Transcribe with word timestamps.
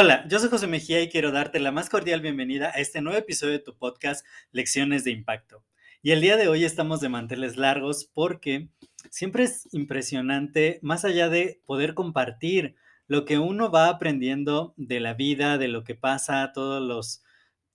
Hola, 0.00 0.24
yo 0.28 0.38
soy 0.38 0.48
José 0.48 0.68
Mejía 0.68 1.02
y 1.02 1.08
quiero 1.08 1.32
darte 1.32 1.58
la 1.58 1.72
más 1.72 1.90
cordial 1.90 2.20
bienvenida 2.20 2.70
a 2.72 2.78
este 2.78 3.00
nuevo 3.00 3.18
episodio 3.18 3.54
de 3.54 3.58
tu 3.58 3.76
podcast 3.76 4.24
Lecciones 4.52 5.02
de 5.02 5.10
Impacto. 5.10 5.64
Y 6.02 6.12
el 6.12 6.20
día 6.20 6.36
de 6.36 6.46
hoy 6.46 6.64
estamos 6.64 7.00
de 7.00 7.08
manteles 7.08 7.56
largos 7.56 8.08
porque 8.14 8.68
siempre 9.10 9.42
es 9.42 9.66
impresionante, 9.72 10.78
más 10.82 11.04
allá 11.04 11.28
de 11.28 11.60
poder 11.66 11.94
compartir 11.94 12.76
lo 13.08 13.24
que 13.24 13.38
uno 13.38 13.72
va 13.72 13.88
aprendiendo 13.88 14.72
de 14.76 15.00
la 15.00 15.14
vida, 15.14 15.58
de 15.58 15.66
lo 15.66 15.82
que 15.82 15.96
pasa, 15.96 16.52
todos 16.52 16.80
los 16.80 17.24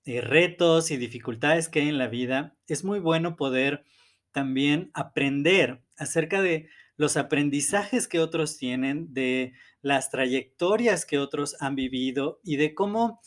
eh, 0.05 0.21
retos 0.21 0.91
y 0.91 0.97
dificultades 0.97 1.67
que 1.67 1.81
hay 1.81 1.89
en 1.89 1.97
la 1.97 2.07
vida, 2.07 2.55
es 2.67 2.85
muy 2.85 2.99
bueno 2.99 3.35
poder 3.35 3.83
también 4.31 4.91
aprender 4.93 5.81
acerca 5.97 6.41
de 6.41 6.69
los 6.97 7.17
aprendizajes 7.17 8.07
que 8.07 8.19
otros 8.19 8.57
tienen, 8.57 9.13
de 9.13 9.53
las 9.81 10.09
trayectorias 10.09 11.05
que 11.05 11.19
otros 11.19 11.55
han 11.59 11.75
vivido 11.75 12.39
y 12.43 12.57
de 12.57 12.73
cómo 12.73 13.19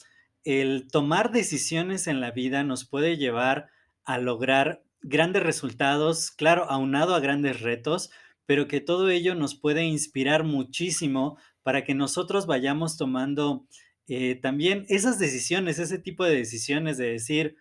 el 0.45 0.89
tomar 0.91 1.33
decisiones 1.33 2.07
en 2.07 2.21
la 2.21 2.31
vida 2.31 2.63
nos 2.63 2.89
puede 2.89 3.17
llevar 3.17 3.69
a 4.05 4.19
lograr 4.19 4.85
grandes 5.01 5.43
resultados, 5.43 6.31
claro, 6.31 6.71
aunado 6.71 7.15
a 7.15 7.21
grandes 7.21 7.61
retos, 7.61 8.11
pero 8.47 8.69
que 8.69 8.81
todo 8.81 9.11
ello 9.11 9.35
nos 9.35 9.57
puede 9.57 9.85
inspirar 9.85 10.45
muchísimo 10.45 11.37
para 11.63 11.85
que 11.85 11.95
nosotros 11.95 12.47
vayamos 12.47 12.97
tomando 12.97 13.67
eh, 14.07 14.37
también 14.37 14.87
esas 14.89 15.19
decisiones, 15.19 15.81
ese 15.81 15.99
tipo 15.99 16.25
de 16.25 16.37
decisiones 16.37 16.97
de 16.97 17.11
decir, 17.11 17.57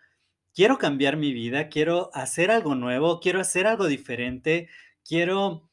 quiero 0.53 0.77
cambiar 0.77 1.17
mi 1.17 1.33
vida, 1.33 1.69
quiero 1.69 2.11
hacer 2.13 2.51
algo 2.51 2.75
nuevo, 2.75 3.19
quiero 3.19 3.39
hacer 3.39 3.65
algo 3.65 3.87
diferente, 3.87 4.69
quiero 5.03 5.71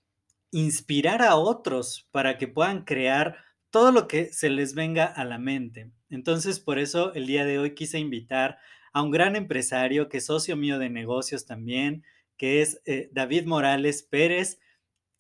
inspirar 0.53 1.23
a 1.23 1.35
otros 1.35 2.07
para 2.13 2.39
que 2.39 2.47
puedan 2.47 2.85
crear 2.85 3.37
todo 3.71 3.91
lo 3.91 4.07
que 4.07 4.33
se 4.33 4.51
les 4.51 4.75
venga 4.75 5.07
a 5.07 5.25
la 5.25 5.39
mente. 5.39 5.91
Entonces, 6.11 6.61
por 6.61 6.79
eso 6.79 7.13
el 7.15 7.27
día 7.27 7.45
de 7.45 7.59
hoy 7.59 7.75
quise 7.75 7.99
invitar 7.99 8.59
a 8.93 9.03
un 9.03 9.11
gran 9.11 9.35
empresario 9.35 10.09
que 10.09 10.19
es 10.19 10.27
socio 10.27 10.57
mío 10.57 10.79
de 10.79 10.91
negocios 10.91 11.47
también, 11.47 12.05
que 12.37 12.61
es 12.61 12.83
eh, 12.85 13.09
David 13.13 13.47
Morales 13.47 14.03
Pérez, 14.03 14.61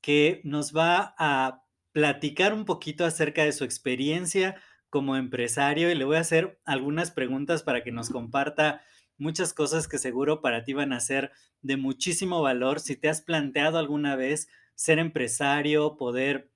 que 0.02 0.42
nos 0.44 0.76
va 0.76 1.14
a 1.18 1.64
platicar 1.92 2.52
un 2.52 2.66
poquito 2.66 3.04
acerca 3.06 3.44
de 3.44 3.52
su 3.52 3.64
experiencia 3.64 4.60
como 4.90 5.16
empresario 5.16 5.90
y 5.90 5.94
le 5.94 6.04
voy 6.04 6.16
a 6.16 6.20
hacer 6.20 6.60
algunas 6.66 7.10
preguntas 7.10 7.62
para 7.62 7.82
que 7.82 7.92
nos 7.92 8.10
comparta 8.10 8.82
muchas 9.16 9.54
cosas 9.54 9.88
que 9.88 9.96
seguro 9.96 10.42
para 10.42 10.64
ti 10.64 10.74
van 10.74 10.92
a 10.92 11.00
ser 11.00 11.32
de 11.62 11.78
muchísimo 11.78 12.42
valor. 12.42 12.80
Si 12.80 12.96
te 12.96 13.08
has 13.08 13.22
planteado 13.22 13.78
alguna 13.78 14.16
vez 14.16 14.48
ser 14.74 14.98
empresario, 14.98 15.96
poder 15.96 16.50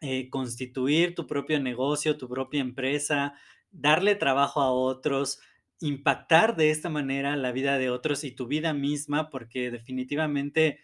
eh, 0.00 0.30
constituir 0.30 1.14
tu 1.14 1.26
propio 1.26 1.60
negocio, 1.60 2.16
tu 2.16 2.28
propia 2.28 2.60
empresa, 2.60 3.34
darle 3.70 4.14
trabajo 4.14 4.60
a 4.62 4.72
otros, 4.72 5.40
impactar 5.80 6.56
de 6.56 6.70
esta 6.70 6.88
manera 6.88 7.36
la 7.36 7.52
vida 7.52 7.78
de 7.78 7.90
otros 7.90 8.24
y 8.24 8.32
tu 8.32 8.46
vida 8.46 8.72
misma, 8.74 9.30
porque 9.30 9.70
definitivamente 9.70 10.80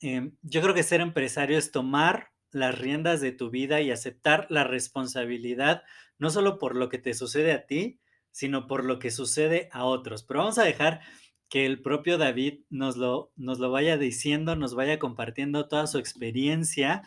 em, 0.00 0.36
yo 0.42 0.62
creo 0.62 0.74
que 0.74 0.82
ser 0.82 1.00
empresario 1.00 1.58
es 1.58 1.72
tomar 1.72 2.30
las 2.52 2.78
riendas 2.78 3.20
de 3.20 3.32
tu 3.32 3.50
vida 3.50 3.80
y 3.80 3.90
aceptar 3.90 4.46
la 4.50 4.64
responsabilidad, 4.64 5.82
no 6.18 6.30
solo 6.30 6.58
por 6.58 6.76
lo 6.76 6.88
que 6.88 6.98
te 6.98 7.14
sucede 7.14 7.52
a 7.52 7.66
ti, 7.66 8.00
sino 8.30 8.66
por 8.66 8.84
lo 8.84 8.98
que 8.98 9.10
sucede 9.10 9.68
a 9.72 9.84
otros. 9.84 10.22
Pero 10.22 10.40
vamos 10.40 10.58
a 10.58 10.64
dejar 10.64 11.00
que 11.48 11.64
el 11.66 11.80
propio 11.80 12.18
David 12.18 12.60
nos 12.68 12.96
lo, 12.96 13.32
nos 13.36 13.58
lo 13.58 13.70
vaya 13.70 13.96
diciendo, 13.96 14.56
nos 14.56 14.74
vaya 14.74 14.98
compartiendo 14.98 15.68
toda 15.68 15.86
su 15.86 15.98
experiencia. 15.98 17.02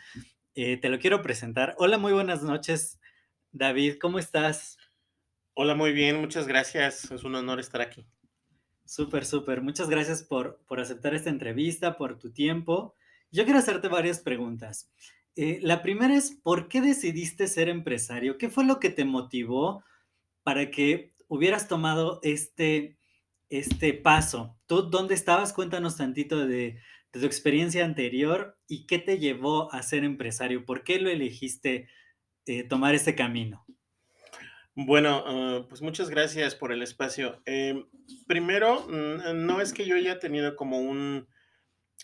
Eh, 0.56 0.78
te 0.78 0.90
lo 0.90 1.00
quiero 1.00 1.22
presentar. 1.22 1.76
Hola, 1.78 1.98
muy 1.98 2.14
buenas 2.14 2.44
noches, 2.44 3.00
David, 3.52 3.98
¿cómo 4.02 4.20
estás? 4.20 4.78
Hola, 5.54 5.76
muy 5.76 5.92
bien, 5.92 6.20
muchas 6.20 6.48
gracias. 6.48 7.12
Es 7.12 7.24
un 7.24 7.36
honor 7.36 7.60
estar 7.60 7.82
aquí. 7.82 8.06
Súper, 8.86 9.26
súper. 9.26 9.62
Muchas 9.62 9.90
gracias 9.90 10.24
por, 10.24 10.60
por 10.68 10.80
aceptar 10.80 11.14
esta 11.14 11.30
entrevista, 11.30 11.98
por 11.98 12.18
tu 12.18 12.32
tiempo. 12.32 12.96
Yo 13.32 13.44
quiero 13.46 13.60
hacerte 13.60 13.88
varias 13.88 14.20
preguntas. 14.20 14.92
Eh, 15.36 15.60
la 15.62 15.82
primera 15.82 16.16
es, 16.16 16.32
¿por 16.32 16.68
qué 16.68 16.82
decidiste 16.82 17.48
ser 17.48 17.70
empresario? 17.70 18.38
¿Qué 18.38 18.50
fue 18.50 18.66
lo 18.66 18.80
que 18.80 18.90
te 18.90 19.06
motivó 19.06 19.84
para 20.44 20.72
que 20.72 21.14
hubieras 21.28 21.68
tomado 21.68 22.20
este, 22.24 22.98
este 23.52 23.94
paso. 23.94 24.58
¿Tú 24.66 24.84
dónde 24.84 25.14
estabas? 25.14 25.54
Cuéntanos 25.54 25.98
tantito 25.98 26.48
de, 26.48 26.80
tu 27.12 27.26
experiencia 27.26 27.84
anterior 27.84 28.58
y 28.68 28.88
qué 28.88 28.98
te 28.98 29.20
llevó 29.20 29.72
a 29.74 29.84
ser 29.84 30.06
empresario. 30.06 30.66
¿Por 30.66 30.84
qué 30.84 30.98
lo 31.00 31.10
elegiste 31.10 31.90
eh, 32.46 32.64
tomar 32.64 32.96
este 32.96 33.16
camino? 33.16 33.66
Bueno, 34.74 35.24
ah, 35.28 35.66
pues 35.68 35.82
muchas 35.82 36.10
gracias 36.10 36.56
por 36.56 36.72
el 36.72 36.82
espacio. 36.82 37.42
Em, 37.46 37.86
primero, 38.28 38.88
mm, 38.88 39.46
no 39.46 39.60
es 39.60 39.74
que 39.74 39.86
yo 39.86 39.98
haya 39.98 40.20
tenido 40.20 40.56
como 40.56 40.80
un, 40.80 41.28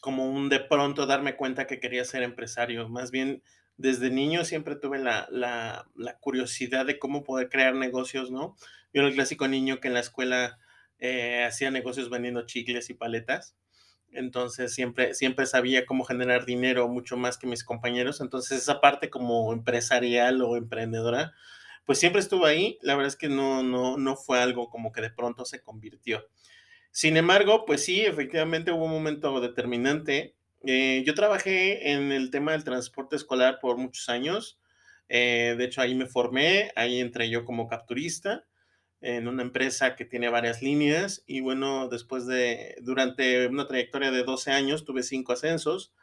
como 0.01 0.29
un 0.29 0.49
de 0.49 0.59
pronto 0.59 1.05
darme 1.05 1.37
cuenta 1.37 1.65
que 1.65 1.79
quería 1.79 2.03
ser 2.03 2.23
empresario, 2.23 2.89
más 2.89 3.09
bien 3.09 3.41
desde 3.77 4.09
niño 4.09 4.43
siempre 4.43 4.75
tuve 4.75 4.97
la, 4.97 5.27
la, 5.31 5.87
la 5.95 6.17
curiosidad 6.17 6.85
de 6.85 6.99
cómo 6.99 7.23
poder 7.23 7.47
crear 7.47 7.75
negocios, 7.75 8.31
¿no? 8.31 8.57
Yo 8.91 9.01
era 9.01 9.07
el 9.07 9.13
clásico 9.13 9.47
niño 9.47 9.79
que 9.79 9.87
en 9.87 9.93
la 9.93 9.99
escuela 10.01 10.59
eh, 10.99 11.43
hacía 11.43 11.71
negocios 11.71 12.09
vendiendo 12.09 12.45
chicles 12.45 12.89
y 12.89 12.93
paletas. 12.93 13.55
Entonces 14.11 14.73
siempre, 14.73 15.13
siempre 15.13 15.45
sabía 15.45 15.85
cómo 15.85 16.03
generar 16.03 16.45
dinero 16.45 16.87
mucho 16.87 17.17
más 17.17 17.37
que 17.37 17.47
mis 17.47 17.63
compañeros. 17.63 18.21
Entonces 18.21 18.61
esa 18.61 18.81
parte 18.81 19.09
como 19.09 19.51
empresarial 19.53 20.41
o 20.41 20.55
emprendedora, 20.55 21.33
pues 21.85 21.99
siempre 21.99 22.21
estuvo 22.21 22.45
ahí. 22.45 22.77
La 22.81 22.95
verdad 22.95 23.09
es 23.09 23.15
que 23.15 23.29
no, 23.29 23.63
no, 23.63 23.97
no 23.97 24.15
fue 24.15 24.41
algo 24.41 24.69
como 24.69 24.91
que 24.91 25.01
de 25.01 25.11
pronto 25.11 25.45
se 25.45 25.61
convirtió. 25.61 26.25
Sin 26.91 27.17
embargo, 27.17 27.65
pues 27.65 27.83
sí, 27.83 28.01
efectivamente 28.01 28.71
hubo 28.71 28.85
un 28.85 28.91
momento 28.91 29.39
determinante. 29.39 30.35
Eh, 30.65 31.03
yo 31.05 31.13
trabajé 31.13 31.91
en 31.91 32.11
el 32.11 32.31
tema 32.31 32.53
del 32.53 32.63
transporte 32.63 33.15
escolar 33.15 33.59
por 33.59 33.77
muchos 33.77 34.09
años. 34.09 34.59
Eh, 35.09 35.55
de 35.57 35.65
hecho, 35.65 35.81
ahí 35.81 35.95
me 35.95 36.07
formé, 36.07 36.71
ahí 36.75 36.99
entré 36.99 37.29
yo 37.29 37.45
como 37.45 37.67
capturista 37.67 38.45
en 39.01 39.27
una 39.27 39.43
empresa 39.43 39.95
que 39.95 40.05
tiene 40.05 40.29
varias 40.29 40.61
líneas 40.61 41.23
y 41.27 41.41
bueno, 41.41 41.87
después 41.87 42.25
de, 42.25 42.75
durante 42.81 43.47
una 43.47 43.67
trayectoria 43.67 44.11
de 44.11 44.23
12 44.23 44.51
años, 44.51 44.85
tuve 44.85 45.03
cinco 45.03 45.33
ascensos 45.33 45.93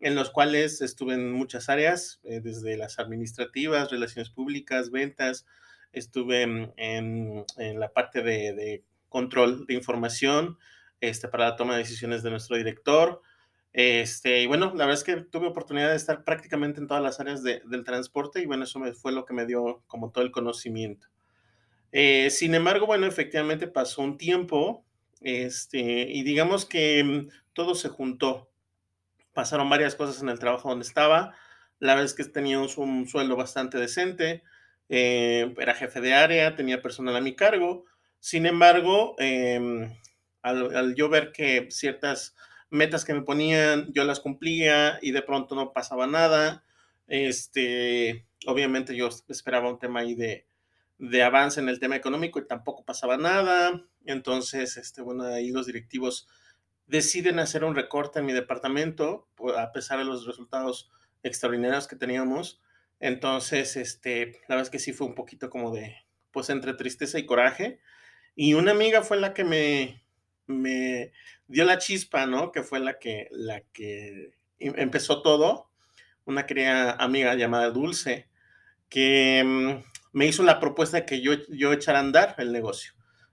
en 0.00 0.14
los 0.14 0.30
cuales 0.30 0.82
estuve 0.82 1.14
en 1.14 1.32
muchas 1.32 1.68
áreas, 1.68 2.20
eh, 2.24 2.40
desde 2.40 2.76
las 2.76 2.98
administrativas, 2.98 3.90
relaciones 3.90 4.30
públicas, 4.30 4.90
ventas, 4.90 5.46
estuve 5.92 6.42
en, 6.42 6.72
en, 6.76 7.80
la 7.80 7.92
parte 7.92 8.22
de, 8.22 8.52
de, 8.52 8.84
control 9.08 9.64
de 9.66 9.74
información 9.74 10.58
este, 11.00 11.28
para 11.28 11.50
la 11.50 11.56
toma 11.56 11.74
de 11.74 11.84
decisiones 11.84 12.22
de 12.22 12.30
nuestro 12.30 12.56
director. 12.56 13.22
Este, 13.72 14.42
y 14.42 14.46
bueno, 14.46 14.66
la 14.66 14.86
verdad 14.86 14.94
es 14.94 15.04
que 15.04 15.16
tuve 15.16 15.46
oportunidad 15.46 15.90
de 15.90 15.96
estar 15.96 16.24
prácticamente 16.24 16.80
en 16.80 16.86
todas 16.86 17.02
las 17.02 17.20
áreas 17.20 17.42
de, 17.42 17.62
del 17.64 17.84
transporte 17.84 18.42
y 18.42 18.46
bueno, 18.46 18.64
eso 18.64 18.78
me, 18.78 18.92
fue 18.92 19.12
lo 19.12 19.24
que 19.24 19.32
me 19.32 19.46
dio 19.46 19.82
como 19.86 20.10
todo 20.10 20.24
el 20.24 20.32
conocimiento. 20.32 21.08
Eh, 21.96 22.28
sin 22.30 22.56
embargo, 22.56 22.86
bueno, 22.86 23.06
efectivamente 23.06 23.68
pasó 23.68 24.02
un 24.02 24.18
tiempo 24.18 24.84
este, 25.20 25.78
y 25.78 26.24
digamos 26.24 26.66
que 26.66 27.04
mm, 27.04 27.28
todo 27.52 27.76
se 27.76 27.88
juntó. 27.88 28.50
Pasaron 29.32 29.70
varias 29.70 29.94
cosas 29.94 30.20
en 30.20 30.28
el 30.28 30.40
trabajo 30.40 30.68
donde 30.68 30.84
estaba. 30.84 31.36
La 31.78 31.94
verdad 31.94 32.06
es 32.06 32.14
que 32.14 32.24
tenía 32.24 32.58
un, 32.58 33.06
sueldo 33.06 33.36
bastante 33.36 33.78
decente. 33.78 34.42
Eh, 34.88 35.54
era 35.56 35.74
jefe 35.74 36.00
de 36.00 36.14
área, 36.14 36.56
tenía 36.56 36.82
personal 36.82 37.14
a 37.14 37.20
mi 37.20 37.36
cargo. 37.36 37.84
Sin 38.18 38.46
embargo, 38.46 39.14
em, 39.18 39.88
al, 40.42 40.74
al, 40.74 40.94
yo 40.96 41.08
ver 41.08 41.30
que 41.30 41.68
ciertas 41.70 42.34
metas 42.70 43.04
que 43.04 43.14
me 43.14 43.22
ponían, 43.22 43.92
yo 43.92 44.02
las 44.04 44.18
cumplía 44.18 44.98
y 45.00 45.12
de 45.12 45.22
pronto 45.22 45.54
no 45.54 45.72
pasaba 45.72 46.08
nada, 46.08 46.64
este, 47.06 48.26
obviamente 48.46 48.96
yo 48.96 49.08
esperaba 49.28 49.70
un 49.70 49.78
tema 49.78 50.00
ahí 50.00 50.14
de, 50.16 50.46
de 50.98 51.22
avance 51.22 51.60
en 51.60 51.68
el 51.68 51.80
tema 51.80 51.96
económico 51.96 52.38
y 52.38 52.46
tampoco 52.46 52.84
pasaba 52.84 53.16
nada. 53.16 53.84
Entonces, 54.04 54.76
este, 54.76 55.02
bueno, 55.02 55.24
ahí 55.24 55.50
los 55.50 55.66
directivos 55.66 56.28
deciden 56.86 57.38
hacer 57.38 57.64
un 57.64 57.74
recorte 57.74 58.18
en 58.18 58.26
mi 58.26 58.32
departamento, 58.32 59.28
a 59.56 59.72
pesar 59.72 59.98
de 59.98 60.04
los 60.04 60.26
resultados 60.26 60.90
extraordinarios 61.22 61.88
que 61.88 61.96
teníamos. 61.96 62.60
Entonces, 63.00 63.76
este, 63.76 64.26
la 64.48 64.56
verdad 64.56 64.62
es 64.62 64.70
que 64.70 64.78
sí 64.78 64.92
fue 64.92 65.06
un 65.06 65.14
poquito 65.14 65.50
como 65.50 65.74
de, 65.74 65.96
pues 66.30 66.50
entre 66.50 66.74
tristeza 66.74 67.18
y 67.18 67.26
coraje. 67.26 67.80
Y 68.36 68.54
una 68.54 68.72
amiga 68.72 69.02
fue 69.02 69.18
la 69.18 69.34
que 69.34 69.44
me, 69.44 70.02
me 70.46 71.12
dio 71.46 71.64
la 71.64 71.78
chispa, 71.78 72.26
¿no? 72.26 72.52
Que 72.52 72.62
fue 72.62 72.80
la 72.80 72.98
que, 72.98 73.28
la 73.30 73.60
que 73.72 74.34
em, 74.58 74.74
empezó 74.76 75.22
todo. 75.22 75.70
Una 76.24 76.46
querida 76.46 76.92
amiga 76.92 77.34
llamada 77.34 77.70
Dulce, 77.70 78.28
que 78.88 79.42
mm, 79.44 79.93
me 80.14 80.26
hizo 80.26 80.44
la 80.44 80.60
propuesta 80.60 80.98
de 80.98 81.06
que 81.06 81.20
yo, 81.20 81.32
yo 81.48 81.72
echara 81.72 81.98
a 81.98 82.02
andar 82.02 82.36
el 82.38 82.52
negocio, 82.52 82.92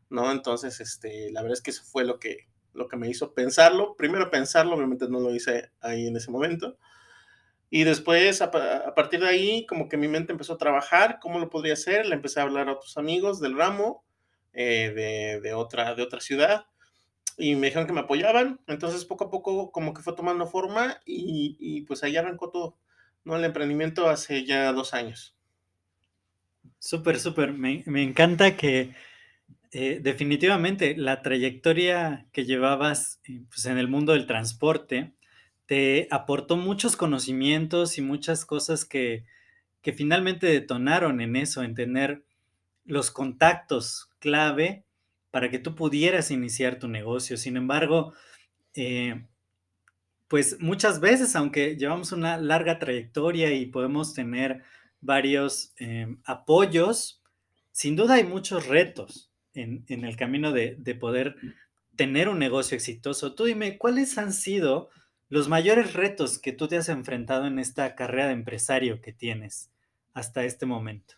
¿no? 0.10 0.32
Entonces, 0.32 0.82
este, 0.82 1.32
la 1.32 1.44
verdad 1.44 1.54
es 1.54 1.62
que 1.62 1.70
eso 1.70 1.84
fue 1.84 2.04
lo 2.04 2.20
que, 2.20 2.48
lo 2.74 2.88
que 2.88 2.98
me 2.98 3.08
hizo 3.08 3.36
pensarlo. 3.36 3.96
Primero 3.96 4.32
pensarlo, 4.32 4.76
obviamente 4.76 5.08
no 5.08 5.20
lo 5.20 5.34
hice 5.34 5.72
ahí 5.80 6.08
en 6.08 6.18
ese 6.18 6.32
momento. 6.32 6.80
Y 7.70 7.84
después, 7.84 8.42
a, 8.42 8.50
partir 8.50 9.20
de 9.20 9.28
ahí, 9.28 9.66
como 9.68 9.90
que 9.90 9.96
mi 9.96 10.08
mente 10.08 10.32
empezó 10.32 10.54
a 10.54 10.58
trabajar, 10.58 11.20
cómo 11.22 11.38
lo 11.38 11.52
podría 11.52 11.74
hacer. 11.74 12.08
Le 12.08 12.16
empecé 12.16 12.40
a 12.40 12.44
hablar 12.44 12.68
a 12.68 12.74
otros 12.74 12.98
amigos 12.98 13.40
del 13.40 13.56
ramo, 13.56 14.04
eh, 14.52 14.92
de, 14.96 15.40
de, 15.40 15.54
otra, 15.54 15.94
de 15.94 16.02
otra 16.02 16.20
ciudad, 16.20 16.66
y 17.38 17.56
me 17.56 17.68
dijeron 17.68 17.86
que 17.86 17.94
me 17.94 18.02
apoyaban. 18.02 18.60
Entonces, 18.66 19.06
poco 19.06 19.26
a 19.26 19.30
poco, 19.30 19.72
como 19.72 19.94
que 19.94 20.02
fue 20.02 20.16
tomando 20.16 20.48
forma, 20.48 21.00
y, 21.06 21.58
y 21.60 21.82
pues 21.82 22.04
ahí 22.04 22.18
arrancó 22.18 22.50
todo, 22.50 22.80
¿no? 23.24 23.36
El 23.36 23.46
emprendimiento 23.46 24.10
hace 24.10 24.46
ya 24.46 24.74
dos 24.74 24.96
años. 24.96 25.38
Súper, 26.82 27.20
súper. 27.20 27.54
Me, 27.54 27.84
encanta 28.02 28.58
que 28.58 28.96
eh, 29.72 30.00
definitivamente 30.02 30.96
la 30.98 31.22
trayectoria 31.22 32.26
que 32.34 32.44
llevabas 32.44 33.22
eh, 33.26 33.44
pues, 33.50 33.68
en 33.68 33.78
el 33.78 33.88
mundo 33.88 34.14
del 34.14 34.26
transporte 34.26 35.14
te 35.68 36.08
aportó 36.10 36.58
muchos 36.58 36.96
conocimientos 36.98 38.00
y 38.00 38.02
muchas 38.02 38.46
cosas 38.46 38.84
que, 38.84 39.26
que 39.84 39.94
finalmente 39.94 40.48
detonaron 40.48 41.22
en 41.22 41.36
eso, 41.36 41.62
en 41.62 41.76
tener 41.76 42.24
los 42.84 43.12
contactos 43.12 44.10
clave 44.18 44.84
para 45.30 45.52
que 45.52 45.60
tú 45.60 45.76
pudieras 45.76 46.32
iniciar 46.32 46.80
tu 46.80 46.88
negocio. 46.88 47.38
Sin 47.38 47.58
embargo, 47.58 48.14
eh, 48.74 49.28
pues 50.28 50.60
muchas 50.60 51.00
veces, 51.00 51.36
aunque 51.36 51.76
llevamos 51.78 52.12
una 52.12 52.40
larga 52.40 52.80
trayectoria 52.80 53.54
y 53.54 53.68
podemos 53.68 54.16
tener 54.16 54.64
varios 55.02 55.74
eh, 55.78 56.08
apoyos, 56.24 57.22
sin 57.72 57.96
duda 57.96 58.16
hay 58.16 58.24
muchos 58.24 58.68
retos 58.68 59.32
en, 59.54 59.84
el 59.90 60.16
camino 60.16 60.52
de, 60.52 60.76
de, 60.78 60.96
poder 60.96 61.36
tener 61.96 62.30
un 62.30 62.40
negocio 62.40 62.76
exitoso. 62.76 63.36
Tú 63.36 63.46
dime, 63.46 63.78
¿cuáles 63.78 64.18
han 64.18 64.32
sido 64.32 64.90
los 65.28 65.50
mayores 65.50 65.94
retos 65.94 66.40
que 66.40 66.54
tú 66.54 66.68
te 66.68 66.78
has 66.78 66.90
enfrentado 66.90 67.48
en 67.48 67.60
esta 67.60 67.96
carrera 67.96 68.28
de 68.28 68.34
empresario 68.34 69.02
que 69.02 69.12
tienes 69.12 69.72
hasta 70.14 70.46
este 70.46 70.66
momento? 70.66 71.16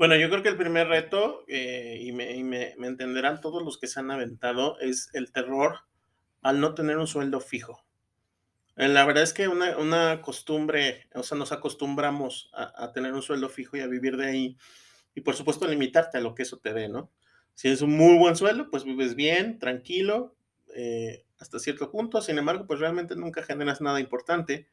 Bueno, 0.00 0.16
yo 0.16 0.30
creo 0.30 0.42
que 0.42 0.48
el 0.48 0.56
primer 0.56 0.88
reto, 0.88 1.44
eh, 1.46 1.98
y, 2.00 2.12
me, 2.12 2.34
y 2.34 2.42
me, 2.42 2.72
entenderán 2.80 3.42
todos 3.42 3.62
los 3.62 3.76
que 3.76 3.86
se 3.86 4.00
han 4.00 4.10
aventado, 4.10 4.80
es 4.80 5.10
el 5.12 5.30
terror 5.30 5.80
al 6.40 6.58
no 6.58 6.74
tener 6.74 6.96
un 6.96 7.06
sueldo 7.06 7.38
fijo. 7.38 7.84
La 8.88 9.04
verdad 9.04 9.22
es 9.22 9.34
que 9.34 9.46
una, 9.46 9.76
una 9.76 10.22
costumbre, 10.22 11.06
o 11.14 11.22
sea, 11.22 11.36
nos 11.36 11.52
acostumbramos 11.52 12.50
a, 12.54 12.92
tener 12.92 13.12
un 13.12 13.20
sueldo 13.20 13.50
fijo 13.50 13.76
y 13.76 13.80
a 13.80 13.86
vivir 13.86 14.16
de 14.16 14.26
ahí, 14.26 14.56
y 15.14 15.20
por 15.20 15.34
supuesto 15.34 15.68
limitarte 15.68 16.16
a 16.16 16.22
lo 16.22 16.34
que 16.34 16.44
eso 16.44 16.58
te 16.58 16.72
dé, 16.72 16.88
¿no? 16.88 17.10
Si 17.54 17.68
es 17.68 17.82
un 17.82 17.94
muy 17.94 18.16
buen 18.16 18.36
sueldo, 18.36 18.70
pues 18.70 18.84
vives 18.84 19.14
bien, 19.14 19.58
tranquilo, 19.58 20.34
eh, 20.74 21.26
hasta 21.38 21.58
cierto 21.58 21.90
punto, 21.90 22.22
sin 22.22 22.38
embargo, 22.38 22.66
pues 22.66 22.80
realmente 22.80 23.16
nunca 23.16 23.42
generas 23.42 23.82
nada 23.82 24.00
importante. 24.00 24.66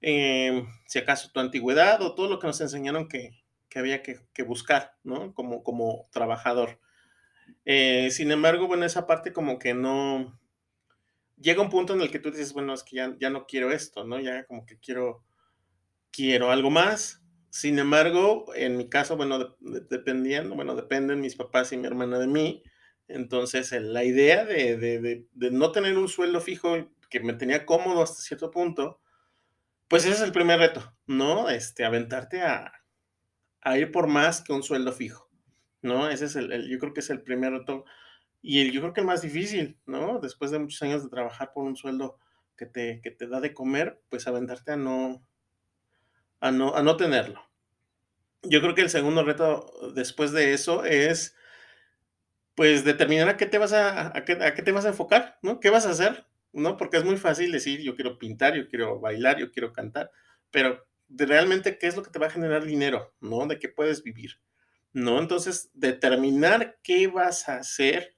Eh, 0.00 0.64
si 0.86 0.98
acaso 0.98 1.30
tu 1.32 1.38
antigüedad 1.38 2.02
o 2.02 2.16
todo 2.16 2.28
lo 2.28 2.40
que 2.40 2.48
nos 2.48 2.60
enseñaron 2.60 3.06
que, 3.06 3.30
que 3.68 3.78
había 3.78 4.02
que, 4.02 4.20
que, 4.32 4.42
buscar, 4.42 4.96
¿no? 5.04 5.32
Como, 5.32 5.62
como 5.62 6.08
trabajador. 6.10 6.80
Eh, 7.64 8.10
sin 8.10 8.32
embargo, 8.32 8.66
bueno, 8.66 8.84
esa 8.84 9.06
parte 9.06 9.32
como 9.32 9.58
que 9.58 9.74
no... 9.74 10.38
Llega 11.40 11.62
un 11.62 11.70
punto 11.70 11.94
en 11.94 12.00
el 12.00 12.10
que 12.10 12.18
tú 12.18 12.30
dices, 12.30 12.52
bueno, 12.52 12.74
es 12.74 12.82
que 12.82 12.96
ya, 12.96 13.16
ya 13.20 13.30
no 13.30 13.46
quiero 13.46 13.70
esto, 13.70 14.04
¿no? 14.04 14.20
Ya 14.20 14.44
como 14.44 14.66
que 14.66 14.78
quiero, 14.78 15.24
quiero 16.10 16.50
algo 16.50 16.70
más. 16.70 17.22
Sin 17.50 17.78
embargo, 17.78 18.46
en 18.54 18.76
mi 18.76 18.88
caso, 18.88 19.16
bueno, 19.16 19.38
de, 19.38 19.46
de, 19.60 19.80
dependiendo, 19.88 20.54
bueno, 20.54 20.74
dependen 20.74 21.20
mis 21.20 21.36
papás 21.36 21.72
y 21.72 21.76
mi 21.76 21.86
hermana 21.86 22.18
de 22.18 22.26
mí. 22.26 22.62
Entonces, 23.08 23.72
la 23.72 24.04
idea 24.04 24.44
de, 24.44 24.76
de, 24.76 25.50
no 25.50 25.72
tener 25.72 25.96
un 25.96 26.08
sueldo 26.08 26.40
fijo 26.40 26.76
que 27.08 27.20
me 27.20 27.32
tenía 27.32 27.64
cómodo 27.64 28.02
hasta 28.02 28.20
cierto 28.20 28.50
punto, 28.50 29.00
pues 29.88 30.04
ese 30.04 30.14
es 30.14 30.20
el 30.20 30.32
primer 30.32 30.60
reto, 30.60 30.94
¿no? 31.06 31.48
Este, 31.48 31.86
aventarte 31.86 32.42
a, 32.42 32.70
a 33.62 33.78
ir 33.78 33.90
por 33.90 34.08
más 34.08 34.42
que 34.42 34.52
un 34.52 34.62
sueldo 34.62 34.92
fijo, 34.92 35.30
¿no? 35.80 36.10
Ese 36.10 36.26
es 36.26 36.36
el, 36.36 36.52
el, 36.52 36.68
yo 36.68 36.78
creo 36.78 36.92
que 36.92 37.00
es 37.00 37.08
el 37.08 37.22
primer 37.22 37.52
reto 37.52 37.86
y 38.42 38.60
el, 38.60 38.72
yo 38.72 38.80
creo 38.80 38.92
que 38.92 39.00
el 39.00 39.06
más 39.06 39.22
difícil, 39.22 39.78
¿no? 39.86 40.20
Después 40.20 40.50
de 40.50 40.58
muchos 40.58 40.82
años 40.82 41.02
de 41.02 41.10
trabajar 41.10 41.52
por 41.52 41.64
un 41.64 41.76
sueldo 41.76 42.18
que 42.56 42.66
te, 42.66 43.00
que 43.02 43.10
te 43.10 43.26
da 43.26 43.40
de 43.40 43.54
comer, 43.54 44.02
pues 44.08 44.26
aventarte 44.26 44.72
a 44.72 44.76
no, 44.76 45.24
a 46.40 46.50
no, 46.50 46.74
a 46.74 46.82
no 46.82 46.96
tenerlo. 46.96 47.42
Yo 48.42 48.60
creo 48.60 48.74
que 48.74 48.82
el 48.82 48.90
segundo 48.90 49.24
reto 49.24 49.92
después 49.94 50.32
de 50.32 50.52
eso 50.52 50.84
es, 50.84 51.36
pues, 52.54 52.84
determinar 52.84 53.28
a 53.28 53.36
qué 53.36 53.46
te 53.46 53.58
vas 53.58 53.72
a, 53.72 54.16
a, 54.16 54.24
qué, 54.24 54.32
a 54.32 54.54
qué 54.54 54.62
te 54.62 54.72
vas 54.72 54.84
a 54.84 54.88
enfocar, 54.88 55.38
¿no? 55.42 55.60
¿Qué 55.60 55.70
vas 55.70 55.86
a 55.86 55.90
hacer? 55.90 56.26
¿No? 56.52 56.76
Porque 56.76 56.96
es 56.96 57.04
muy 57.04 57.16
fácil 57.16 57.52
decir, 57.52 57.80
yo 57.80 57.94
quiero 57.94 58.18
pintar, 58.18 58.54
yo 58.56 58.68
quiero 58.68 59.00
bailar, 59.00 59.38
yo 59.38 59.52
quiero 59.52 59.72
cantar, 59.72 60.10
pero 60.50 60.86
de 61.08 61.26
realmente 61.26 61.78
qué 61.78 61.86
es 61.86 61.96
lo 61.96 62.02
que 62.02 62.10
te 62.10 62.18
va 62.18 62.26
a 62.26 62.30
generar 62.30 62.64
dinero, 62.64 63.14
¿no? 63.20 63.46
De 63.46 63.58
qué 63.58 63.68
puedes 63.68 64.02
vivir, 64.02 64.40
¿no? 64.92 65.18
Entonces, 65.18 65.70
determinar 65.74 66.78
qué 66.82 67.06
vas 67.06 67.48
a 67.48 67.56
hacer, 67.56 68.16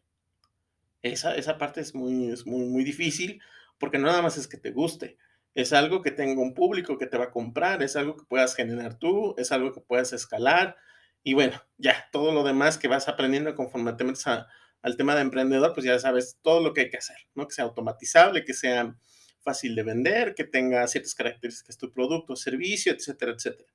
esa, 1.02 1.34
esa 1.34 1.58
parte 1.58 1.80
es 1.80 1.94
muy, 1.94 2.30
es 2.30 2.46
muy, 2.46 2.66
muy 2.66 2.84
difícil, 2.84 3.40
porque 3.78 3.98
no 3.98 4.06
nada 4.06 4.22
más 4.22 4.36
es 4.36 4.48
que 4.48 4.58
te 4.58 4.70
guste, 4.70 5.16
es 5.54 5.72
algo 5.72 6.02
que 6.02 6.10
tenga 6.10 6.40
un 6.40 6.54
público 6.54 6.98
que 6.98 7.06
te 7.06 7.18
va 7.18 7.24
a 7.24 7.30
comprar, 7.30 7.82
es 7.82 7.96
algo 7.96 8.16
que 8.16 8.24
puedas 8.24 8.54
generar 8.54 8.98
tú, 8.98 9.34
es 9.38 9.52
algo 9.52 9.72
que 9.72 9.80
puedas 9.80 10.12
escalar, 10.12 10.76
y 11.22 11.34
bueno, 11.34 11.62
ya, 11.76 12.08
todo 12.12 12.32
lo 12.32 12.42
demás 12.44 12.78
que 12.78 12.88
vas 12.88 13.08
aprendiendo 13.08 13.54
conforme 13.54 13.92
te 13.92 14.04
metes 14.04 14.26
a, 14.26 14.46
al 14.82 14.96
tema 14.96 15.14
de 15.14 15.22
emprendedor, 15.22 15.74
pues 15.74 15.84
ya 15.84 15.98
sabes 15.98 16.38
todo 16.42 16.62
lo 16.62 16.72
que 16.72 16.82
hay 16.82 16.90
que 16.90 16.96
hacer, 16.96 17.16
¿no? 17.34 17.46
Que 17.46 17.54
sea 17.54 17.64
automatizable, 17.64 18.44
que 18.44 18.54
sea 18.54 18.96
fácil 19.42 19.74
de 19.74 19.82
vender, 19.82 20.34
que 20.34 20.44
tenga 20.44 20.86
ciertas 20.86 21.14
características 21.14 21.76
tu 21.76 21.92
producto, 21.92 22.36
servicio, 22.36 22.92
etcétera, 22.92 23.32
etcétera. 23.32 23.70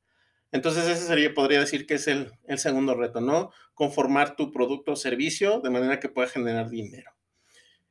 Entonces 0.52 0.88
ese 0.88 1.06
sería, 1.06 1.34
podría 1.34 1.60
decir 1.60 1.86
que 1.86 1.96
es 1.96 2.08
el, 2.08 2.32
el 2.48 2.60
segundo 2.60 2.96
reto, 2.96 3.20
¿no? 3.22 3.52
Conformar 3.74 4.36
tu 4.36 4.52
producto 4.52 4.94
o 4.94 4.96
servicio 4.96 5.60
de 5.60 5.70
manera 5.70 6.00
que 6.00 6.10
pueda 6.10 6.28
generar 6.28 6.70
dinero. 6.70 7.15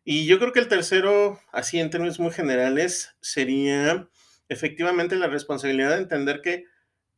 Y 0.05 0.27
yo 0.27 0.39
creo 0.39 0.53
que 0.53 0.61
el 0.61 0.69
tercero, 0.69 1.41
así 1.51 1.81
en 1.81 1.91
términos 1.91 2.21
muy 2.21 2.31
generales, 2.31 3.17
sería 3.21 4.09
efectivamente 4.49 5.17
la 5.17 5.27
responsabilidad 5.27 5.91
de 5.91 6.03
entender 6.03 6.43
que 6.43 6.67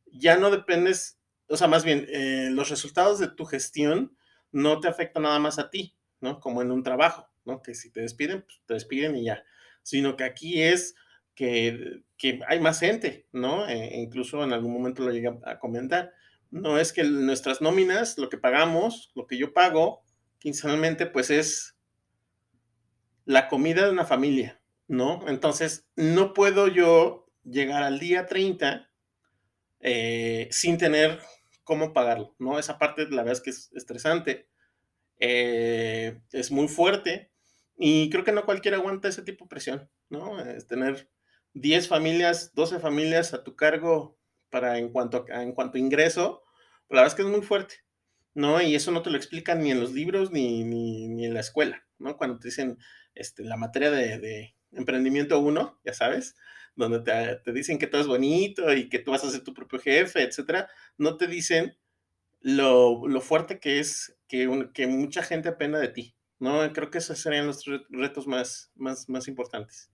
ya 0.05 0.37
no 0.37 0.49
dependes, 0.49 1.19
o 1.49 1.57
sea, 1.57 1.67
más 1.67 1.83
bien, 1.83 2.07
eh, 2.09 2.49
los 2.51 2.69
resultados 2.69 3.19
de 3.19 3.27
tu 3.27 3.45
gestión 3.45 4.15
no 4.51 4.79
te 4.79 4.87
afectan 4.87 5.23
nada 5.23 5.39
más 5.39 5.59
a 5.59 5.69
ti, 5.69 5.95
¿no? 6.21 6.39
Como 6.39 6.61
en 6.61 6.71
un 6.71 6.83
trabajo, 6.83 7.29
¿no? 7.45 7.61
Que 7.61 7.75
si 7.75 7.91
te 7.91 8.01
despiden, 8.01 8.43
pues 8.43 8.61
te 8.65 8.73
despiden 8.73 9.17
y 9.17 9.25
ya 9.25 9.43
sino 9.87 10.17
que 10.17 10.25
aquí 10.25 10.61
es 10.61 10.95
que, 11.33 12.01
que 12.17 12.41
hay 12.49 12.59
más 12.59 12.81
gente, 12.81 13.25
¿no? 13.31 13.65
E 13.69 13.95
incluso 13.95 14.43
en 14.43 14.51
algún 14.51 14.73
momento 14.73 15.01
lo 15.01 15.13
llegué 15.13 15.33
a 15.45 15.59
comentar. 15.59 16.11
No 16.51 16.77
es 16.77 16.91
que 16.91 17.05
nuestras 17.05 17.61
nóminas, 17.61 18.17
lo 18.17 18.27
que 18.27 18.37
pagamos, 18.37 19.13
lo 19.15 19.27
que 19.27 19.37
yo 19.37 19.53
pago 19.53 20.03
quincenalmente, 20.39 21.05
pues 21.05 21.29
es 21.29 21.76
la 23.27 23.49
comida 23.49 23.83
de 23.85 23.91
una 23.91 24.05
familia, 24.05 24.61
¿no? 24.87 25.27
Entonces, 25.27 25.85
no 25.97 26.33
puedo 26.33 26.69
yo 26.69 27.29
llegar 27.43 27.83
al 27.83 27.99
día 27.99 28.25
30 28.25 28.89
eh, 29.81 30.47
sin 30.49 30.77
tener 30.77 31.19
cómo 31.65 31.91
pagarlo, 31.91 32.35
¿no? 32.39 32.57
Esa 32.57 32.79
parte, 32.79 33.03
la 33.09 33.23
verdad 33.23 33.33
es 33.33 33.41
que 33.41 33.49
es 33.49 33.69
estresante, 33.73 34.47
eh, 35.19 36.21
es 36.31 36.51
muy 36.51 36.69
fuerte, 36.69 37.29
y 37.77 38.09
creo 38.09 38.23
que 38.23 38.31
no 38.31 38.45
cualquiera 38.45 38.77
aguanta 38.77 39.09
ese 39.09 39.23
tipo 39.23 39.43
de 39.43 39.49
presión, 39.49 39.89
¿no? 40.07 40.39
Es 40.39 40.65
tener 40.65 41.09
10 41.53 41.89
familias, 41.89 42.53
12 42.55 42.79
familias 42.79 43.33
a 43.33 43.43
tu 43.43 43.57
cargo 43.57 44.17
para 44.49 44.77
en 44.77 44.89
cuanto 44.89 45.25
a, 45.33 45.43
en 45.43 45.51
cuanto 45.51 45.77
ingreso, 45.77 46.43
la 46.87 47.01
verdad 47.01 47.07
es 47.07 47.15
que 47.15 47.23
es 47.23 47.27
muy 47.27 47.41
fuerte, 47.41 47.75
¿no? 48.33 48.61
Y 48.61 48.73
eso 48.73 48.91
no 48.91 49.01
te 49.01 49.09
lo 49.09 49.17
explican 49.17 49.61
ni 49.61 49.71
en 49.71 49.81
los 49.81 49.91
libros 49.91 50.31
ni, 50.31 50.63
ni, 50.63 51.09
ni 51.09 51.25
en 51.25 51.33
la 51.33 51.41
escuela, 51.41 51.85
¿no? 51.99 52.15
Cuando 52.15 52.39
te 52.39 52.47
dicen 52.47 52.77
este, 53.17 53.43
la 53.43 53.57
materia 53.57 53.91
de, 53.91 54.55
emprendimiento 54.71 55.39
1, 55.39 55.81
ya 55.85 55.93
sabes, 55.93 56.35
donde 56.75 56.99
te, 56.99 57.35
te, 57.43 57.53
dicen 57.53 57.79
que 57.79 57.87
todo 57.87 58.01
es 58.01 58.07
bonito 58.07 58.71
y 58.73 58.89
que 58.89 58.99
tú 58.99 59.11
vas 59.11 59.23
a 59.23 59.31
ser 59.31 59.41
tu 59.41 59.53
propio 59.53 59.79
jefe, 59.79 60.21
etcétera, 60.21 60.69
no 60.97 61.17
te 61.17 61.27
dicen 61.27 61.77
lo, 62.41 63.07
lo 63.07 63.21
fuerte 63.21 63.59
que 63.59 63.79
es 63.79 64.15
que, 64.27 64.69
que 64.73 64.87
mucha 64.87 65.23
gente 65.23 65.49
dependa 65.49 65.79
de 65.79 65.87
ti, 65.87 66.17
no, 66.39 66.71
creo 66.73 66.91
que 66.91 66.99
esos 66.99 67.17
serían 67.17 67.47
los 67.47 67.63
retos 67.89 68.27
más, 68.27 68.71
más, 68.75 69.09
más 69.09 69.27
importantes. 69.27 69.89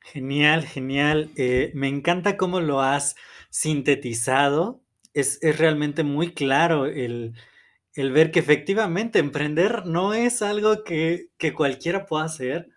Genial, 0.00 0.66
genial. 0.66 1.30
Eh, 1.36 1.70
me 1.74 1.88
encanta 1.88 2.36
cómo 2.36 2.60
lo 2.60 2.82
has 2.82 3.16
sintetizado. 3.48 4.82
Es, 5.14 5.38
es 5.42 5.56
realmente 5.58 6.02
muy 6.02 6.34
claro 6.34 6.86
el, 6.86 7.34
el 7.94 8.12
ver 8.12 8.30
que 8.30 8.40
efectivamente 8.40 9.18
emprender 9.18 9.86
no 9.86 10.14
es 10.14 10.42
algo 10.42 10.82
que, 10.84 11.28
que 11.38 11.54
cualquiera 11.54 12.06
pueda 12.06 12.24
hacer. 12.24 12.68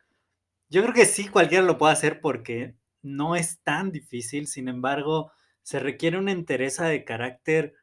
Yo 0.70 0.82
creo 0.84 0.94
que 0.94 1.06
sí, 1.06 1.28
cualquiera 1.28 1.64
lo 1.64 1.78
puede 1.78 1.94
hacer 1.94 2.22
porque 2.22 2.76
no 3.02 3.36
es 3.36 3.60
tan 3.64 3.92
difícil, 3.92 4.48
sin 4.48 4.68
embargo, 4.68 5.32
se 5.64 5.80
requiere 5.80 6.18
una 6.18 6.32
entereza 6.32 6.88
de 6.88 7.04
carácter 7.04 7.74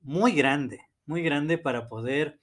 muy 0.00 0.32
grande, 0.32 0.80
muy 1.06 1.22
grande 1.22 1.58
para 1.58 1.88
poder 1.88 2.38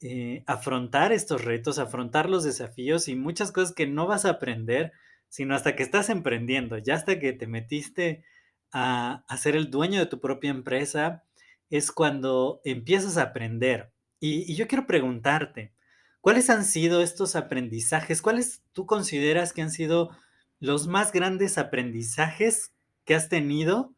eh, 0.00 0.42
afrontar 0.46 1.12
estos 1.12 1.44
retos, 1.44 1.78
afrontar 1.78 2.28
los 2.28 2.44
desafíos 2.44 3.08
y 3.08 3.14
muchas 3.14 3.52
cosas 3.52 3.74
que 3.74 3.86
no 3.86 4.06
vas 4.06 4.24
a 4.24 4.30
aprender, 4.30 4.92
sino 5.28 5.54
hasta 5.54 5.76
que 5.76 5.82
estás 5.82 6.10
emprendiendo, 6.10 6.78
ya 6.78 6.94
hasta 6.94 7.18
que 7.18 7.32
te 7.32 7.46
metiste 7.46 8.24
a, 8.72 9.24
a 9.28 9.36
ser 9.36 9.56
el 9.56 9.70
dueño 9.70 10.00
de 10.00 10.06
tu 10.06 10.20
propia 10.20 10.50
empresa, 10.50 11.24
es 11.76 11.90
cuando 11.90 12.60
empiezas 12.64 13.16
a 13.16 13.22
aprender. 13.22 13.90
Y, 14.20 14.54
yo 14.54 14.68
quiero 14.68 14.86
preguntarte, 14.86 15.74
¿cuáles 16.20 16.48
han 16.48 16.64
sido 16.64 17.02
estos 17.02 17.34
aprendizajes? 17.34 18.22
¿Cuáles 18.22 18.62
tú 18.72 18.86
consideras 18.86 19.52
que 19.52 19.62
han 19.62 19.72
sido 19.72 20.16
los 20.60 20.86
más 20.86 21.10
grandes 21.10 21.58
aprendizajes 21.58 22.72
que 23.04 23.16
has 23.16 23.28
tenido 23.28 23.92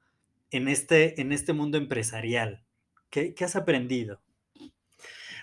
en 0.50 0.68
este, 0.68 1.20
en 1.20 1.32
este 1.32 1.52
mundo 1.52 1.76
empresarial? 1.76 2.64
¿Qué, 3.10 3.34
qué 3.34 3.44
has 3.44 3.56
aprendido? 3.56 4.22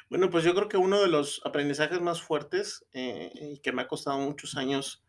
Bueno, 0.10 0.32
pues 0.32 0.44
yo 0.44 0.56
creo 0.56 0.70
que 0.70 0.78
uno 0.78 1.04
de 1.04 1.10
los 1.10 1.40
aprendizajes 1.46 2.02
más 2.02 2.24
fuertes 2.24 2.84
eh, 2.94 3.32
y 3.36 3.60
que 3.60 3.72
me 3.72 3.84
ha 3.84 3.88
costado 3.88 4.18
muchos 4.18 4.58
años 4.58 5.04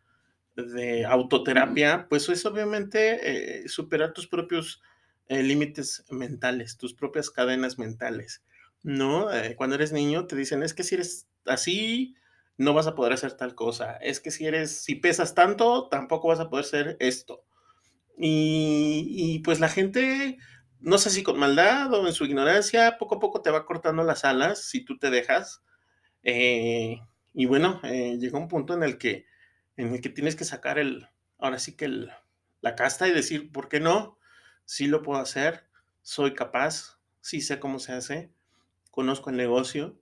de 0.55 1.05
autoterapia, 1.05 2.05
pues 2.07 2.29
es 2.29 2.45
obviamente 2.45 3.63
eh, 3.63 3.67
superar 3.67 4.13
tus 4.13 4.27
propios 4.27 4.83
eh, 5.27 5.43
límites 5.43 6.05
mentales, 6.09 6.77
tus 6.77 6.93
propias 6.93 7.29
cadenas 7.29 7.77
mentales, 7.77 8.43
¿no? 8.83 9.33
Eh, 9.33 9.55
cuando 9.55 9.75
eres 9.75 9.91
niño 9.91 10.27
te 10.27 10.35
dicen, 10.35 10.63
es 10.63 10.73
que 10.73 10.83
si 10.83 10.95
eres 10.95 11.27
así, 11.45 12.15
no 12.57 12.73
vas 12.73 12.87
a 12.87 12.95
poder 12.95 13.13
hacer 13.13 13.33
tal 13.33 13.55
cosa, 13.55 13.97
es 13.97 14.19
que 14.19 14.31
si 14.31 14.45
eres, 14.45 14.83
si 14.83 14.95
pesas 14.95 15.35
tanto, 15.35 15.87
tampoco 15.89 16.29
vas 16.29 16.39
a 16.39 16.49
poder 16.49 16.65
hacer 16.65 16.97
esto. 16.99 17.43
Y, 18.17 19.39
pues 19.43 19.59
la 19.59 19.67
gente, 19.67 20.37
no 20.79 20.97
sé 20.97 21.09
si 21.09 21.23
con 21.23 21.37
maldad 21.37 21.93
o 21.93 22.07
en 22.07 22.13
su 22.13 22.25
ignorancia, 22.25 22.97
poco 22.97 23.15
a 23.15 23.19
poco 23.19 23.41
te 23.41 23.51
va 23.51 23.65
cortando 23.65 24.03
las 24.03 24.23
alas 24.23 24.63
si 24.63 24.85
tú 24.85 24.97
te 24.97 25.09
dejas. 25.09 25.61
Eh, 26.23 27.01
y 27.33 27.45
bueno, 27.45 27.81
eh, 27.83 28.17
llega 28.19 28.39
un 28.39 28.47
punto 28.47 28.73
en 28.73 28.83
el 28.83 28.97
que 28.97 29.25
en 29.77 29.93
el 29.93 30.01
que 30.01 30.09
tienes 30.09 30.35
que 30.35 30.45
sacar 30.45 30.79
el, 30.79 31.07
ahora 31.37 31.59
sí 31.59 31.75
que 31.75 31.85
el, 31.85 32.11
la 32.61 32.75
casta 32.75 33.07
y 33.07 33.11
decir, 33.11 33.51
¿por 33.51 33.67
qué 33.67 33.79
no? 33.79 34.17
Sí 34.65 34.87
lo 34.87 35.01
puedo 35.01 35.19
hacer, 35.19 35.65
soy 36.01 36.33
capaz, 36.33 36.99
sí 37.21 37.41
sé 37.41 37.59
cómo 37.59 37.79
se 37.79 37.93
hace, 37.93 38.31
conozco 38.91 39.29
el 39.29 39.37
negocio. 39.37 39.99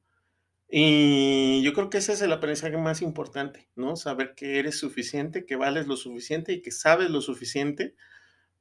Y 0.70 1.62
yo 1.64 1.74
creo 1.74 1.90
que 1.90 2.00
ese 2.00 2.14
es 2.14 2.22
el 2.22 2.32
aprendizaje 2.32 2.78
más 2.78 3.02
importante, 3.02 3.70
¿no? 3.76 3.96
Saber 3.96 4.34
que 4.36 4.60
eres 4.60 4.80
suficiente, 4.80 5.46
que 5.46 5.56
vales 5.56 5.88
lo 5.88 5.98
suficiente 5.98 6.54
y 6.54 6.62
que 6.62 6.72
sabes 6.72 7.10
lo 7.12 7.22
suficiente 7.22 7.96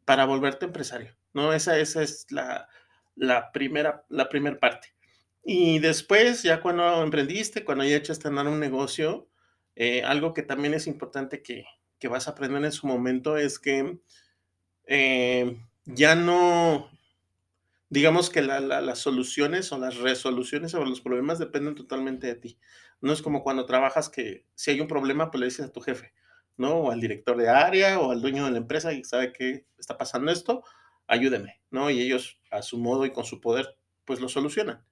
para 0.04 0.26
volverte 0.26 0.66
empresario, 0.66 1.16
¿no? 1.32 1.52
Esa, 1.52 1.78
esa 1.78 2.02
es 2.02 2.26
la, 2.30 2.68
la 3.16 3.52
primera, 3.52 4.04
la 4.08 4.28
primera 4.28 4.58
parte. 4.58 4.94
Y 5.44 5.78
después, 5.80 6.42
ya 6.42 6.60
cuando 6.60 7.02
emprendiste, 7.02 7.64
cuando 7.64 7.84
ya 7.84 7.96
echaste 7.96 8.28
a 8.28 8.30
andar 8.30 8.46
un 8.46 8.60
negocio, 8.60 9.28
eh, 9.74 10.02
algo 10.04 10.34
que 10.34 10.42
también 10.42 10.74
es 10.74 10.86
importante 10.86 11.42
que, 11.42 11.64
que, 11.98 12.08
vas 12.08 12.28
a 12.28 12.32
aprender 12.32 12.64
en 12.64 12.72
su 12.72 12.86
momento 12.86 13.36
es 13.36 13.58
que 13.58 13.98
eh, 14.86 15.60
ya 15.84 16.14
no, 16.14 16.90
digamos 17.88 18.30
que 18.30 18.42
la, 18.42 18.60
la, 18.60 18.80
las 18.80 18.98
soluciones 18.98 19.72
o 19.72 19.78
las 19.78 19.96
resoluciones 19.96 20.72
sobre 20.72 20.88
los 20.88 21.00
problemas 21.00 21.38
dependen 21.38 21.74
totalmente 21.74 22.26
de 22.26 22.34
ti. 22.34 22.58
No 23.00 23.12
es 23.12 23.22
como 23.22 23.42
cuando 23.42 23.66
trabajas 23.66 24.08
que 24.08 24.46
si 24.54 24.70
hay 24.70 24.80
un 24.80 24.88
problema, 24.88 25.30
pues 25.30 25.40
le 25.40 25.46
dices 25.46 25.66
a 25.66 25.72
tu 25.72 25.80
jefe, 25.80 26.12
¿no? 26.56 26.74
O 26.74 26.90
al 26.90 27.00
director 27.00 27.36
de 27.36 27.48
área 27.48 27.98
o 28.00 28.12
al 28.12 28.22
dueño 28.22 28.44
de 28.44 28.52
la 28.52 28.58
empresa 28.58 28.92
y 28.92 29.04
sabe 29.04 29.32
que 29.32 29.66
está 29.78 29.98
pasando 29.98 30.30
esto, 30.30 30.62
ayúdeme, 31.06 31.60
¿no? 31.70 31.90
Y 31.90 32.00
ellos 32.00 32.38
a 32.50 32.62
su 32.62 32.78
modo 32.78 33.04
y 33.06 33.12
con 33.12 33.24
su 33.24 33.40
poder, 33.40 33.76
pues 34.04 34.20
lo 34.20 34.28
solucionan. 34.28 34.84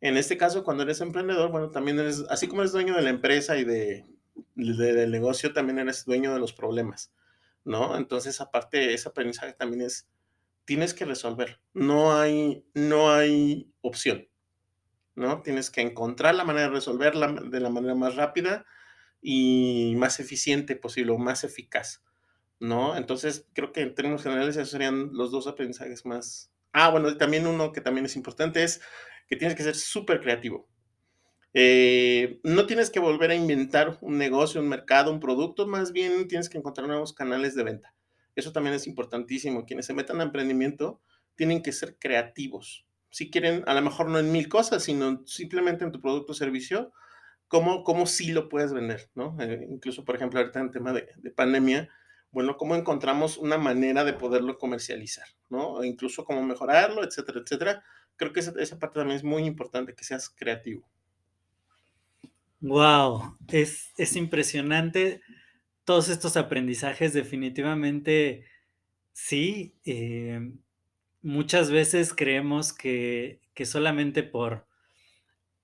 En 0.00 0.16
este 0.16 0.36
caso, 0.36 0.62
cuando 0.62 0.82
eres 0.82 1.00
emprendedor, 1.00 1.50
bueno, 1.50 1.70
también 1.70 1.98
eres, 1.98 2.24
así 2.28 2.48
como 2.48 2.60
eres 2.62 2.72
dueño 2.72 2.94
de 2.94 3.02
la 3.02 3.10
empresa 3.10 3.56
y 3.56 3.64
de, 3.64 4.04
de, 4.54 4.92
del 4.92 5.10
negocio, 5.10 5.52
también 5.52 5.78
eres 5.78 6.04
dueño 6.04 6.34
de 6.34 6.40
los 6.40 6.52
problemas, 6.52 7.12
¿no? 7.64 7.96
Entonces, 7.96 8.40
aparte, 8.40 8.92
ese 8.92 9.08
aprendizaje 9.08 9.54
también 9.54 9.82
es, 9.82 10.06
tienes 10.66 10.92
que 10.92 11.06
resolver, 11.06 11.60
no 11.72 12.18
hay, 12.18 12.66
no 12.74 13.10
hay 13.10 13.72
opción, 13.80 14.28
¿no? 15.14 15.40
Tienes 15.42 15.70
que 15.70 15.80
encontrar 15.80 16.34
la 16.34 16.44
manera 16.44 16.68
de 16.68 16.74
resolverla 16.74 17.32
de 17.32 17.60
la 17.60 17.70
manera 17.70 17.94
más 17.94 18.16
rápida 18.16 18.66
y 19.22 19.94
más 19.96 20.20
eficiente 20.20 20.76
posible, 20.76 21.12
o 21.12 21.18
más 21.18 21.44
eficaz, 21.44 22.04
¿no? 22.60 22.96
Entonces, 22.96 23.48
creo 23.54 23.72
que 23.72 23.80
en 23.80 23.94
términos 23.94 24.22
generales 24.22 24.56
esos 24.56 24.70
serían 24.70 25.10
los 25.12 25.30
dos 25.30 25.46
aprendizajes 25.46 26.04
más. 26.04 26.52
Ah, 26.72 26.90
bueno, 26.90 27.16
también 27.16 27.46
uno 27.46 27.72
que 27.72 27.80
también 27.80 28.06
es 28.06 28.16
importante 28.16 28.62
es 28.62 28.82
que 29.28 29.36
tienes 29.36 29.56
que 29.56 29.62
ser 29.62 29.76
súper 29.76 30.20
creativo. 30.20 30.68
Eh, 31.54 32.38
no 32.44 32.66
tienes 32.66 32.90
que 32.90 33.00
volver 33.00 33.30
a 33.30 33.34
inventar 33.34 33.98
un 34.02 34.18
negocio, 34.18 34.60
un 34.60 34.68
mercado, 34.68 35.10
un 35.10 35.20
producto, 35.20 35.66
más 35.66 35.92
bien 35.92 36.28
tienes 36.28 36.50
que 36.50 36.58
encontrar 36.58 36.86
nuevos 36.86 37.14
canales 37.14 37.54
de 37.54 37.64
venta. 37.64 37.95
Eso 38.36 38.52
también 38.52 38.76
es 38.76 38.86
importantísimo. 38.86 39.64
Quienes 39.64 39.86
se 39.86 39.94
metan 39.94 40.20
a 40.20 40.24
emprendimiento 40.24 41.00
tienen 41.34 41.62
que 41.62 41.72
ser 41.72 41.98
creativos. 41.98 42.86
Si 43.10 43.30
quieren, 43.30 43.64
a 43.66 43.74
lo 43.74 43.82
mejor 43.82 44.08
no 44.08 44.18
en 44.18 44.30
mil 44.30 44.48
cosas, 44.48 44.84
sino 44.84 45.26
simplemente 45.26 45.84
en 45.84 45.90
tu 45.90 46.00
producto 46.00 46.32
o 46.32 46.34
servicio, 46.34 46.92
cómo, 47.48 47.82
cómo 47.82 48.06
sí 48.06 48.32
lo 48.32 48.48
puedes 48.48 48.72
vender, 48.72 49.10
¿no? 49.14 49.36
Eh, 49.40 49.66
incluso, 49.70 50.04
por 50.04 50.16
ejemplo, 50.16 50.38
ahorita 50.38 50.60
en 50.60 50.70
tema 50.70 50.92
de, 50.92 51.08
de, 51.16 51.30
pandemia, 51.30 51.88
bueno, 52.30 52.56
cómo 52.56 52.76
encontramos 52.76 53.38
una 53.38 53.56
manera 53.56 54.04
de 54.04 54.12
poderlo 54.12 54.58
comercializar, 54.58 55.26
¿no? 55.48 55.74
O 55.74 55.84
incluso 55.84 56.24
cómo 56.24 56.42
mejorarlo, 56.42 57.04
etcétera, 57.04 57.40
etcétera. 57.40 57.84
Creo 58.16 58.32
que 58.32 58.40
esa, 58.40 58.52
esa 58.58 58.78
parte 58.78 58.98
también 58.98 59.16
es 59.16 59.24
muy 59.24 59.44
importante, 59.44 59.94
que 59.94 60.04
seas 60.04 60.28
creativo. 60.28 60.86
Wow, 62.60 63.36
es, 63.48 63.92
es 63.96 64.16
impresionante 64.16 65.22
todos 65.86 66.08
estos 66.10 66.36
aprendizajes, 66.36 67.14
definitivamente 67.14 68.44
sí. 69.12 69.74
Eh, 69.86 70.52
muchas 71.22 71.70
veces 71.70 72.12
creemos 72.12 72.72
que, 72.72 73.40
que 73.54 73.64
solamente 73.64 74.22
por, 74.24 74.66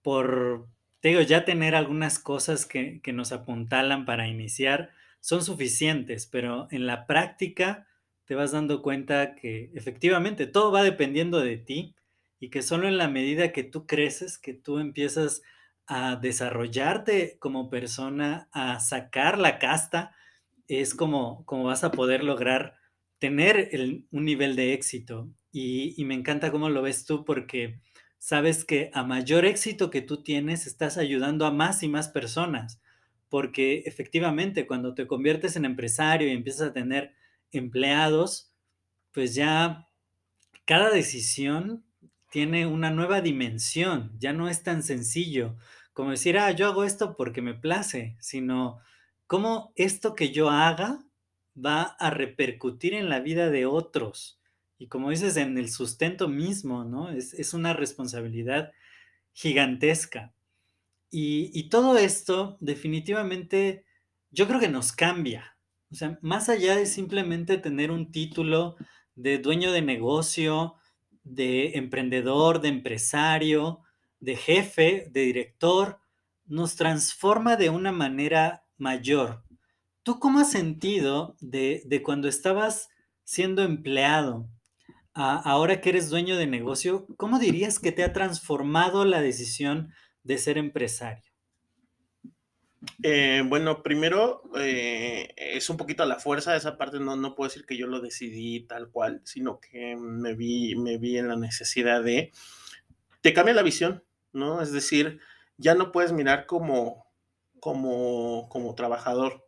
por 0.00 0.68
digo, 1.02 1.20
ya 1.20 1.44
tener 1.44 1.74
algunas 1.74 2.18
cosas 2.20 2.64
que, 2.66 3.00
que, 3.02 3.12
nos 3.12 3.32
apuntalan 3.32 4.06
para 4.06 4.28
iniciar 4.28 4.90
son 5.20 5.44
suficientes, 5.44 6.26
pero 6.26 6.68
en 6.70 6.86
la 6.86 7.06
práctica 7.06 7.88
te 8.24 8.36
vas 8.36 8.52
dando 8.52 8.80
cuenta 8.80 9.34
que 9.34 9.72
efectivamente 9.74 10.46
todo 10.46 10.70
va 10.70 10.84
dependiendo 10.84 11.40
de 11.40 11.56
ti 11.56 11.96
y 12.38 12.48
que 12.48 12.62
solo 12.62 12.86
en 12.86 12.96
la 12.96 13.08
medida 13.08 13.52
que 13.52 13.64
tú 13.64 13.86
creces, 13.86 14.38
que 14.38 14.54
tú 14.54 14.78
empiezas 14.78 15.42
a 15.86 16.16
desarrollarte 16.16 17.36
como 17.38 17.70
persona, 17.70 18.48
a 18.52 18.80
sacar 18.80 19.38
la 19.38 19.58
casta, 19.58 20.14
es 20.68 20.94
como, 20.94 21.44
como 21.44 21.64
vas 21.64 21.84
a 21.84 21.92
poder 21.92 22.24
lograr 22.24 22.76
tener 23.18 23.68
el, 23.72 24.06
un 24.10 24.24
nivel 24.24 24.56
de 24.56 24.72
éxito. 24.72 25.30
Y, 25.52 25.94
y 26.00 26.04
me 26.04 26.14
encanta 26.14 26.50
cómo 26.50 26.68
lo 26.70 26.82
ves 26.82 27.04
tú 27.04 27.24
porque 27.24 27.80
sabes 28.18 28.64
que 28.64 28.90
a 28.94 29.02
mayor 29.02 29.44
éxito 29.44 29.90
que 29.90 30.00
tú 30.00 30.22
tienes, 30.22 30.66
estás 30.66 30.96
ayudando 30.96 31.44
a 31.44 31.50
más 31.50 31.82
y 31.82 31.88
más 31.88 32.08
personas, 32.08 32.80
porque 33.28 33.82
efectivamente 33.86 34.66
cuando 34.66 34.94
te 34.94 35.06
conviertes 35.06 35.56
en 35.56 35.64
empresario 35.64 36.28
y 36.28 36.32
empiezas 36.32 36.68
a 36.68 36.72
tener 36.72 37.14
empleados, 37.50 38.52
pues 39.12 39.34
ya 39.34 39.88
cada 40.64 40.90
decisión 40.90 41.84
tiene 42.32 42.66
una 42.66 42.90
nueva 42.90 43.20
dimensión, 43.20 44.10
ya 44.18 44.32
no 44.32 44.48
es 44.48 44.64
tan 44.64 44.82
sencillo 44.82 45.56
como 45.92 46.10
decir, 46.10 46.38
ah, 46.38 46.50
yo 46.50 46.66
hago 46.66 46.84
esto 46.84 47.16
porque 47.16 47.42
me 47.42 47.54
place, 47.54 48.16
sino 48.18 48.80
cómo 49.26 49.72
esto 49.76 50.14
que 50.14 50.32
yo 50.32 50.50
haga 50.50 51.04
va 51.54 51.82
a 51.82 52.10
repercutir 52.10 52.94
en 52.94 53.10
la 53.10 53.20
vida 53.20 53.50
de 53.50 53.66
otros 53.66 54.40
y 54.82 54.88
como 54.88 55.10
dices, 55.10 55.36
en 55.36 55.58
el 55.58 55.70
sustento 55.70 56.26
mismo, 56.26 56.84
¿no? 56.84 57.08
Es, 57.10 57.34
es 57.34 57.54
una 57.54 57.72
responsabilidad 57.72 58.72
gigantesca. 59.32 60.34
Y, 61.08 61.52
y, 61.54 61.68
todo 61.68 61.96
esto 61.98 62.56
definitivamente 62.58 63.84
yo 64.32 64.48
creo 64.48 64.58
que 64.58 64.68
nos 64.68 64.90
cambia. 64.90 65.56
O 65.92 65.94
sea, 65.94 66.18
más 66.20 66.48
allá 66.48 66.74
de 66.74 66.86
simplemente 66.86 67.58
tener 67.58 67.92
un 67.92 68.10
título 68.10 68.74
de 69.14 69.38
dueño 69.38 69.70
de 69.70 69.82
negocio, 69.82 70.74
de 71.24 71.72
emprendedor, 71.78 72.60
de 72.60 72.68
empresario, 72.68 73.80
de 74.20 74.36
jefe, 74.36 75.08
de 75.10 75.22
director, 75.22 76.00
nos 76.44 76.76
transforma 76.76 77.56
de 77.56 77.70
una 77.70 77.92
manera 77.92 78.64
mayor, 78.76 79.44
¿Tú 80.04 80.18
cómo 80.18 80.40
has 80.40 80.50
sentido 80.50 81.36
de 81.40 81.82
de 81.86 82.02
cuando 82.02 82.26
estabas 82.26 82.88
siendo 83.22 83.62
empleado 83.62 84.48
a 85.14 85.36
ahora 85.36 85.80
que 85.80 85.90
eres 85.90 86.10
dueño 86.10 86.36
de 86.36 86.48
negocio? 86.48 87.06
¿Cómo 87.16 87.38
dirías 87.38 87.78
que 87.78 87.92
te 87.92 88.02
ha 88.02 88.12
transformado 88.12 89.04
la 89.04 89.20
decisión 89.20 89.92
de 90.24 90.38
ser 90.38 90.58
empresario? 90.58 91.31
Eh, 93.02 93.42
bueno, 93.46 93.82
primero, 93.82 94.42
eh, 94.58 95.32
es 95.36 95.70
un 95.70 95.76
poquito 95.76 96.02
a 96.02 96.06
la 96.06 96.18
fuerza, 96.18 96.56
esa 96.56 96.76
parte 96.76 96.98
no 96.98 97.14
no 97.16 97.34
puedo 97.34 97.48
decir 97.48 97.64
que 97.64 97.76
yo 97.76 97.86
lo 97.86 98.00
decidí 98.00 98.60
tal 98.66 98.90
cual, 98.90 99.20
sino 99.24 99.60
que 99.60 99.96
me 99.96 100.34
vi 100.34 100.74
me 100.76 100.98
vi 100.98 101.16
en 101.18 101.28
la 101.28 101.36
necesidad 101.36 102.02
de 102.02 102.32
te 103.20 103.32
cambia 103.34 103.54
la 103.54 103.62
visión, 103.62 104.04
¿no? 104.32 104.62
Es 104.62 104.72
decir, 104.72 105.20
ya 105.58 105.74
no 105.74 105.92
puedes 105.92 106.12
mirar 106.12 106.46
como 106.46 107.06
como 107.60 108.48
como 108.48 108.74
trabajador, 108.74 109.46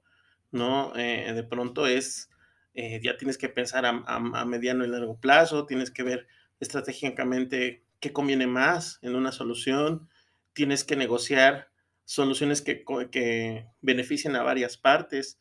¿no? 0.53 0.93
Eh, 0.97 1.33
de 1.35 1.45
pronto 1.45 1.87
es, 1.87 2.31
ya 2.75 3.17
tienes 3.17 3.39
que 3.39 3.49
pensar 3.49 3.85
a 3.87 3.91
a 4.07 4.17
a 4.17 4.45
mediano 4.45 4.85
y 4.85 4.89
largo 4.89 5.19
plazo, 5.21 5.67
tienes 5.67 5.91
que 5.91 6.05
ver 6.05 6.29
estratégicamente 6.61 7.85
qué 8.01 8.13
conviene 8.13 8.47
más 8.47 8.99
en 9.03 9.17
una 9.17 9.33
solución, 9.33 10.09
tienes 10.53 10.85
que 10.85 10.97
negociar 10.97 11.74
soluciones 12.05 12.63
que 12.63 12.85
que 13.11 13.67
beneficien 13.81 14.37
a 14.37 14.43
varias 14.43 14.77
partes, 14.77 15.41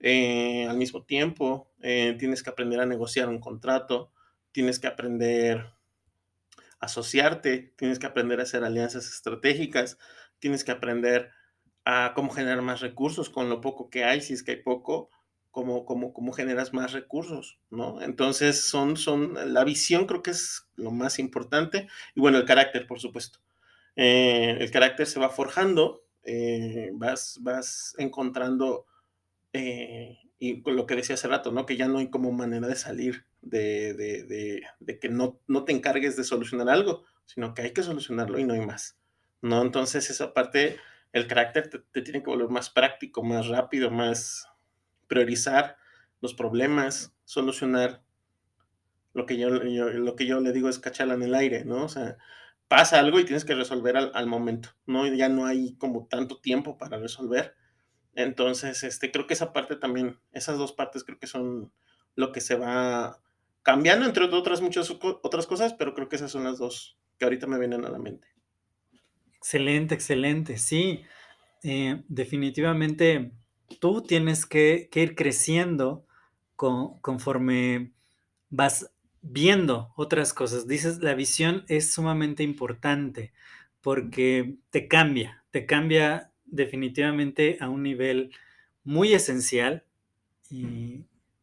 eh, 0.00 0.66
al 0.68 0.76
mismo 0.78 1.04
tiempo, 1.04 1.70
eh, 1.80 2.16
tienes 2.18 2.42
que 2.42 2.50
aprender 2.50 2.80
a 2.80 2.86
negociar 2.86 3.28
un 3.28 3.40
contrato, 3.40 4.12
tienes 4.52 4.78
que 4.80 4.88
aprender 4.88 5.58
a 6.80 6.86
asociarte, 6.86 7.72
tienes 7.76 7.98
que 7.98 8.06
aprender 8.06 8.40
a 8.40 8.42
hacer 8.44 8.64
alianzas 8.64 9.06
estratégicas, 9.06 9.98
tienes 10.38 10.64
que 10.64 10.72
aprender 10.72 11.30
a 11.84 12.12
cómo 12.14 12.30
generar 12.30 12.62
más 12.62 12.80
recursos 12.80 13.30
con 13.30 13.48
lo 13.48 13.60
poco 13.60 13.90
que 13.90 14.04
hay, 14.04 14.20
si 14.20 14.34
es 14.34 14.42
que 14.42 14.52
hay 14.52 14.62
poco, 14.62 15.10
cómo 15.50 15.84
cómo 15.84 16.12
cómo 16.12 16.32
generas 16.32 16.72
más 16.72 16.92
recursos, 16.92 17.58
¿no? 17.70 18.00
Entonces, 18.02 18.64
son 18.68 18.96
son 18.96 19.34
la 19.54 19.64
visión 19.64 20.06
creo 20.06 20.22
que 20.22 20.32
es 20.32 20.68
lo 20.76 20.90
más 20.90 21.18
importante 21.18 21.88
y, 22.14 22.20
bueno, 22.20 22.38
el 22.38 22.44
carácter, 22.44 22.86
por 22.86 23.00
supuesto. 23.00 23.40
Eh, 23.96 24.56
el 24.60 24.70
carácter 24.70 25.06
se 25.06 25.20
va 25.20 25.28
forjando, 25.30 26.01
eh, 26.24 26.90
vas 26.94 27.38
vas 27.42 27.94
encontrando, 27.98 28.86
eh, 29.52 30.18
y 30.38 30.62
lo 30.70 30.86
que 30.86 30.96
decía 30.96 31.14
hace 31.14 31.28
rato, 31.28 31.52
¿no? 31.52 31.66
Que 31.66 31.76
ya 31.76 31.88
no 31.88 31.98
hay 31.98 32.10
como 32.10 32.32
manera 32.32 32.66
de 32.68 32.76
salir 32.76 33.26
de 33.42 33.94
de 33.94 34.62
de 34.80 34.98
que 34.98 35.08
no 35.08 35.40
no 35.48 35.64
te 35.64 35.72
encargues 35.72 36.16
de 36.16 36.24
solucionar 36.24 36.68
algo, 36.68 37.04
sino 37.26 37.54
que 37.54 37.62
hay 37.62 37.72
que 37.72 37.82
solucionarlo 37.82 38.38
y 38.38 38.44
no 38.44 38.54
hay 38.54 38.60
más, 38.66 38.98
¿no? 39.42 39.62
Entonces, 39.62 40.10
esa 40.10 40.34
parte, 40.34 40.78
el 41.12 41.26
carácter 41.26 41.70
te 41.92 42.02
tiene 42.02 42.22
que 42.22 42.30
volver 42.30 42.48
más 42.48 42.70
práctico, 42.70 43.22
más 43.22 43.48
rápido, 43.48 43.90
más 43.90 44.46
priorizar 45.08 45.76
los 46.20 46.34
problemas, 46.34 47.14
solucionar 47.24 48.02
lo 49.14 49.26
que 49.26 49.36
yo 49.36 49.50
lo 49.50 50.16
que 50.16 50.26
yo 50.26 50.40
le 50.40 50.52
digo 50.52 50.68
es 50.68 50.78
cacharla 50.78 51.14
en 51.14 51.22
el 51.22 51.34
aire, 51.34 51.64
¿no? 51.64 51.84
O 51.84 51.88
pasa 52.72 52.98
algo 52.98 53.20
y 53.20 53.24
tienes 53.26 53.44
que 53.44 53.54
resolver 53.54 53.98
al 53.98 54.26
momento, 54.26 54.70
¿no? 54.86 55.06
Ya 55.06 55.28
no 55.28 55.44
hay 55.44 55.76
como 55.76 56.06
tanto 56.06 56.40
tiempo 56.40 56.78
para 56.78 56.96
resolver. 56.96 57.54
Entonces, 58.14 58.82
este, 58.82 59.12
creo 59.12 59.26
que 59.26 59.34
esa 59.34 59.52
parte 59.52 59.76
también, 59.76 60.18
esas 60.32 60.56
2 60.56 60.72
partes 60.72 61.04
creo 61.04 61.18
que 61.18 61.26
son 61.26 61.70
lo 62.14 62.32
que 62.32 62.40
se 62.40 62.54
va 62.54 63.20
cambiando, 63.62 64.06
entre 64.06 64.24
otras 64.24 64.62
muchas 64.62 64.90
otras 64.90 65.46
cosas, 65.46 65.74
pero 65.74 65.92
creo 65.92 66.08
que 66.08 66.16
esas 66.16 66.30
son 66.30 66.44
las 66.44 66.56
2 66.56 66.98
que 67.18 67.26
ahorita 67.26 67.46
me 67.46 67.58
vienen 67.58 67.84
a 67.84 67.90
la 67.90 67.98
mente. 67.98 68.26
Excelente, 69.36 69.94
excelente. 69.94 70.56
Sí, 70.56 71.02
eh, 71.64 72.02
definitivamente 72.08 73.32
tú 73.80 74.00
tienes 74.00 74.46
que 74.46 74.88
ir 74.94 75.14
creciendo 75.14 76.06
con 76.56 76.98
conforme 77.00 77.92
vas 78.48 78.90
viendo 79.22 79.92
otras 79.96 80.34
cosas. 80.34 80.66
Dices, 80.66 80.98
la 80.98 81.14
visión 81.14 81.64
es 81.68 81.92
sumamente 81.92 82.42
importante, 82.42 83.32
porque 83.80 84.56
te 84.70 84.88
cambia, 84.88 85.44
te 85.50 85.64
cambia 85.64 86.32
definitivamente 86.44 87.56
a 87.60 87.68
un 87.68 87.82
nivel 87.82 88.32
muy 88.84 89.14
esencial, 89.14 89.84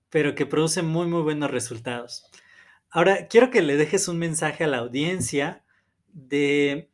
pero 0.10 0.36
que 0.36 0.46
produce 0.46 0.84
muy, 0.84 1.08
muy 1.08 1.22
buenos 1.24 1.50
resultados. 1.50 2.30
Ahora, 2.92 3.28
quiero 3.28 3.50
que 3.50 3.62
le 3.62 3.78
dejes 3.78 4.08
un 4.08 4.20
mensaje 4.20 4.66
a 4.66 4.68
la 4.68 4.78
audiencia 4.80 5.64
de, 6.14 6.90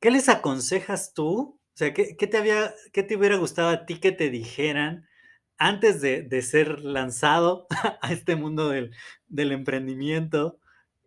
¿qué 0.00 0.10
les 0.10 0.28
aconsejas 0.28 1.14
tú? 1.14 1.58
O 1.74 1.76
sea, 1.76 1.94
¿qué 1.94 2.16
qué 2.16 2.26
te 2.26 2.36
había 2.36 2.74
qué 2.92 3.02
te 3.02 3.16
hubiera 3.16 3.36
gustado 3.36 3.70
a 3.70 3.86
ti 3.86 3.98
que 3.98 4.12
te 4.12 4.30
dijeran 4.30 5.06
antes 5.58 6.00
de 6.00 6.22
de 6.22 6.42
ser 6.42 6.80
lanzado 6.80 7.66
a 8.02 8.12
este 8.12 8.36
mundo 8.36 8.68
del 8.68 8.94
del 9.28 9.52
emprendimiento? 9.52 10.58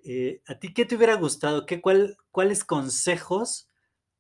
Eh, 0.03 0.41
¿a 0.47 0.60
ti 0.60 0.73
qué 0.73 0.86
te 0.86 0.95
hubiera 0.95 1.15
gustado? 1.15 1.65
¿Qué 1.65 1.81
cuál 1.81 2.17
cuáles 2.31 2.63
consejos 2.63 3.69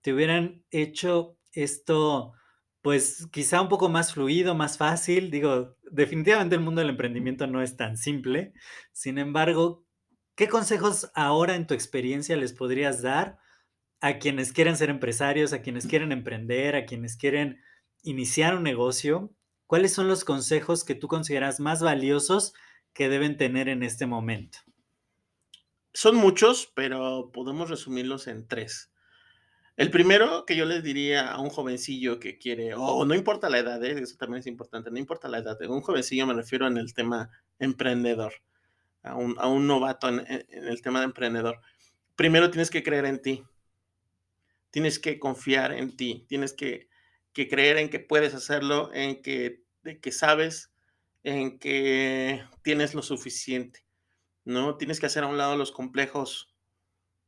te 0.01 0.13
hubieran 0.13 0.63
hecho 0.71 1.37
esto, 1.53 2.33
pues, 2.81 3.27
quizá 3.31 3.61
un 3.61 3.69
poco 3.69 3.89
más 3.89 4.13
fluido, 4.13 4.55
más 4.55 4.77
fácil? 4.77 5.31
Digo, 5.31 5.77
definitivamente 5.91 6.55
el 6.55 6.61
mundo 6.61 6.81
del 6.81 6.89
emprendimiento 6.91 7.47
no 7.47 7.61
es 7.61 7.77
tan 7.77 7.97
simple. 7.97 8.53
Sin 8.93 9.17
embargo, 9.17 9.85
¿qué 10.35 10.47
consejos 10.49 11.11
ahora 11.15 11.55
en 11.55 11.67
tu 11.67 11.73
experiencia 11.73 12.35
les 12.37 12.53
podrías 12.53 13.01
dar 13.01 13.37
a 14.01 14.19
quienes 14.19 14.53
quieren 14.53 14.77
ser 14.77 14.89
empresarios, 14.89 15.53
a 15.53 15.61
quienes 15.61 15.87
quieren 15.87 16.11
emprender, 16.11 16.75
a 16.75 16.85
quienes 16.85 17.17
quieren 17.17 17.61
iniciar 18.03 18.55
un 18.55 18.63
negocio? 18.63 19.33
¿Cuáles 19.67 19.93
son 19.93 20.07
los 20.07 20.23
consejos 20.23 20.83
que 20.83 20.95
tú 20.95 21.07
consideras 21.07 21.59
más 21.59 21.81
valiosos 21.81 22.53
que 22.93 23.09
deben 23.09 23.37
tener 23.37 23.67
en 23.67 23.83
este 23.83 24.05
momento? 24.05 24.59
Son 25.93 26.15
muchos, 26.15 26.71
pero 26.75 27.31
podemos 27.31 27.69
resumirlos 27.69 28.27
en 28.27 28.47
3. 28.47 28.91
El 29.77 29.91
primero 29.91 30.45
que 30.45 30.55
yo 30.55 30.65
les 30.65 30.83
diría 30.83 31.31
a 31.31 31.39
un 31.41 31.49
jovencillo 31.49 32.19
que 32.19 32.37
quiere 32.37 32.73
o 32.75 33.03
no 33.05 33.13
importa 33.13 33.49
la 33.49 33.59
edad, 33.59 33.83
¿eh? 33.83 34.01
Eso 34.01 34.15
también 34.17 34.39
es 34.39 34.47
importante, 34.47 34.89
no 34.89 34.99
importa 34.99 35.27
la 35.27 35.39
edad, 35.39 35.57
un 35.67 35.81
jovencillo 35.81 36.25
me 36.27 36.33
refiero 36.33 36.67
en 36.67 36.77
el 36.77 36.93
tema 36.93 37.29
emprendedor, 37.59 38.33
a 39.03 39.15
un 39.15 39.35
a 39.37 39.47
un 39.47 39.67
novato 39.67 40.07
en 40.07 40.25
el 40.49 40.81
tema 40.81 40.99
de 40.99 41.05
emprendedor. 41.05 41.59
Primero 42.15 42.51
tienes 42.51 42.69
que 42.69 42.83
creer 42.83 43.05
en 43.05 43.21
ti. 43.21 43.43
Tienes 44.71 44.99
que 44.99 45.19
confiar 45.19 45.71
en 45.71 45.95
ti, 45.95 46.25
tienes 46.27 46.51
que 46.51 46.89
que 47.35 47.49
creer 47.49 47.77
en 47.77 47.89
que 47.89 47.99
puedes 47.99 48.33
hacerlo, 48.33 48.91
en 48.93 49.21
que 49.21 49.61
de 49.83 49.99
que 49.99 50.11
sabes, 50.11 50.71
en 51.23 51.59
que 51.59 52.43
tienes 52.63 52.95
lo 52.95 53.03
suficiente, 53.03 53.85
¿no? 54.45 54.77
Tienes 54.77 54.99
que 54.99 55.05
hacer 55.07 55.25
a 55.25 55.27
un 55.27 55.37
lado 55.37 55.57
los 55.57 55.73
complejos 55.73 56.55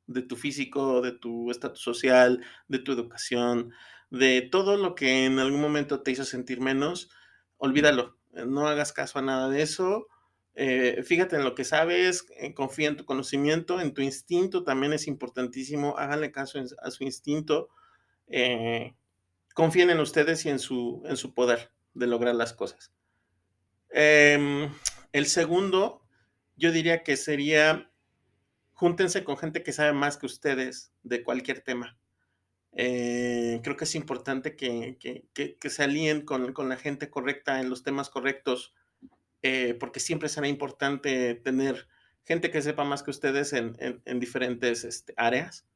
de 0.08 0.22
tu 0.22 0.38
físico, 0.38 1.02
de 1.02 1.12
tu 1.12 1.52
estatus 1.52 1.82
social, 1.82 2.44
de 2.70 2.80
tu 2.80 2.94
educación, 2.94 3.74
de 4.10 4.42
todo 4.42 4.78
lo 4.78 4.96
que 4.96 5.26
en 5.26 5.40
algún 5.40 5.60
momento 5.60 6.02
te 6.02 6.12
hizo 6.12 6.24
sentir 6.24 6.62
menos, 6.62 7.12
olvídalo, 7.58 8.18
eh, 8.34 8.46
no 8.48 8.66
hagas 8.66 8.94
caso 8.94 9.20
a 9.20 9.22
nada 9.22 9.50
de 9.50 9.62
eso, 9.62 10.08
eh, 10.56 11.04
fíjate 11.04 11.36
en 11.36 11.44
lo 11.44 11.54
que 11.54 11.66
sabes, 11.66 12.26
eh, 12.38 12.54
confía 12.54 12.88
en 12.88 12.96
tu 12.96 13.04
conocimiento, 13.04 13.82
en 13.82 13.94
tu 13.94 14.02
instinto 14.02 14.64
también 14.64 14.94
es 14.94 15.06
importantísimo, 15.06 15.98
háganle 15.98 16.32
caso 16.32 16.60
a 16.82 16.92
su 16.92 17.04
instinto, 17.04 17.68
confíen 19.58 19.90
en 19.90 20.00
ustedes 20.00 20.46
y 20.46 20.50
en 20.50 20.60
su 20.60 21.02
en 21.08 21.18
su 21.18 21.34
poder 21.34 21.72
de 21.96 22.06
lograr 22.06 22.36
las 22.36 22.54
cosas. 22.54 22.94
Em, 23.90 24.72
el 25.14 25.26
segundo, 25.26 26.04
yo 26.58 26.72
diría 26.72 27.02
que 27.02 27.18
sería, 27.18 27.90
júntense 28.74 29.24
con 29.24 29.36
gente 29.36 29.64
que 29.64 29.74
sabe 29.74 29.94
más 29.94 30.18
que 30.18 30.28
ustedes 30.28 30.92
de 31.02 31.24
cualquier 31.24 31.62
tema. 31.62 31.98
Eh, 32.74 33.60
creo 33.64 33.76
que 33.78 33.86
es 33.86 33.96
importante 33.96 34.56
que 34.56 35.00
que 35.00 35.58
que 35.58 35.70
se 35.72 35.84
alíen 35.84 36.22
con 36.22 36.54
con 36.54 36.70
la 36.70 36.78
gente 36.78 37.10
correcta 37.10 37.60
en 37.60 37.72
los 37.72 37.82
temas 37.82 38.12
correctos, 38.12 38.76
eh, 39.42 39.74
porque 39.80 40.00
siempre 40.00 40.30
será 40.30 40.48
importante 40.48 41.34
tener 41.34 41.88
gente 42.26 42.52
que 42.52 42.62
sepa 42.62 42.84
más 42.84 43.02
que 43.02 43.10
ustedes 43.10 43.54
en 43.54 43.76
en 43.80 44.04
en 44.06 44.20
diferentes, 44.20 44.84
este, 44.84 45.16
áreas. 45.18 45.67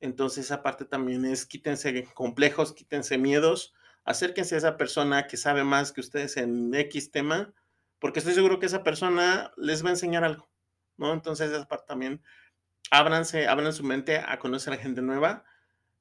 Entonces, 0.00 0.46
esa 0.46 0.62
parte 0.62 0.84
también 0.84 1.24
es 1.24 1.46
quítense 1.46 2.04
complejos, 2.14 2.72
quítense 2.72 3.18
miedos, 3.18 3.74
acérquense 4.04 4.54
a 4.54 4.58
esa 4.58 4.76
persona 4.76 5.26
que 5.26 5.36
sabe 5.36 5.64
más 5.64 5.92
que 5.92 6.00
ustedes 6.00 6.36
en 6.36 6.74
equis 6.74 7.10
tema, 7.10 7.52
porque 7.98 8.20
estoy 8.20 8.34
seguro 8.34 8.58
que 8.58 8.66
esa 8.66 8.82
persona 8.82 9.52
les 9.56 9.84
va 9.84 9.88
a 9.88 9.92
enseñar 9.92 10.24
algo, 10.24 10.50
¿no? 10.96 11.12
Entonces, 11.12 11.50
esa 11.50 11.68
parte 11.68 11.86
también, 11.86 12.22
ábranse 12.90 13.46
abran 13.46 13.72
su 13.72 13.84
mente 13.84 14.18
a 14.18 14.38
conocer 14.38 14.72
a 14.72 14.78
gente 14.78 15.02
nueva, 15.02 15.44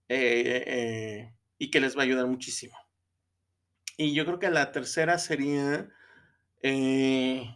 eh 0.07 0.63
eh, 0.65 1.33
y 1.57 1.69
que 1.71 1.81
les 1.81 1.95
va 1.97 2.01
a 2.01 2.05
ayudar 2.05 2.25
muchísimo. 2.27 2.77
Y 3.97 4.13
yo 4.13 4.25
creo 4.25 4.39
que 4.39 4.49
la 4.49 4.71
tercera 4.71 5.17
sería, 5.19 5.89
eh 6.63 7.55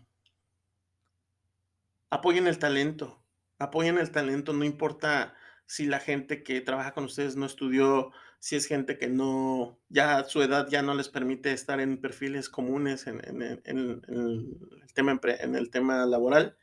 apoyen 2.14 2.46
el 2.46 2.60
talento, 2.60 3.24
apoyen 3.58 3.98
el 3.98 4.12
talento, 4.12 4.54
no 4.54 4.66
importa 4.66 5.34
si 5.66 5.86
la 5.86 6.00
gente 6.00 6.44
que 6.44 6.62
trabaja 6.62 6.94
con 6.94 7.06
ustedes 7.06 7.36
no 7.36 7.46
estudió 7.46 8.12
si 8.44 8.58
es 8.58 8.66
gente 8.66 8.98
que 8.98 9.08
no, 9.08 9.80
ya 9.88 10.26
su 10.26 10.42
edad 10.42 10.68
ya 10.70 10.82
no 10.82 10.96
les 10.96 11.08
permite 11.08 11.54
estar 11.54 11.80
en 11.80 12.02
perfiles 12.02 12.50
comunes 12.50 13.08
en, 13.08 13.22
el, 13.24 14.02
tema, 14.94 15.18
en 15.24 15.56
el 15.56 15.70
tema 15.70 16.06
laboral. 16.06 16.58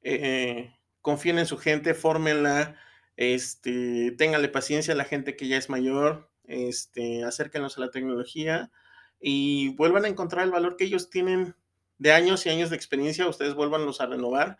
Eh, 0.00 0.74
confíen 1.02 1.38
en 1.38 1.44
su 1.44 1.58
gente, 1.58 1.92
fórmenla, 1.92 2.76
este, 3.18 4.12
ténganle 4.12 4.48
paciencia 4.48 4.94
a 4.94 4.96
la 4.96 5.04
gente 5.04 5.36
que 5.36 5.48
ya 5.48 5.58
es 5.58 5.68
mayor, 5.68 6.30
este, 6.44 7.24
acérquenos 7.24 7.76
a 7.76 7.82
la 7.82 7.90
tecnología 7.90 8.70
y 9.20 9.74
vuelvan 9.76 10.06
a 10.06 10.08
encontrar 10.08 10.46
el 10.46 10.50
valor 10.50 10.76
que 10.76 10.84
ellos 10.84 11.10
tienen 11.10 11.54
de 11.98 12.12
años 12.12 12.46
y 12.46 12.48
años 12.48 12.70
de 12.70 12.76
experiencia, 12.76 13.28
ustedes 13.28 13.52
vuelvanlos 13.52 14.00
a 14.00 14.06
renovar 14.06 14.56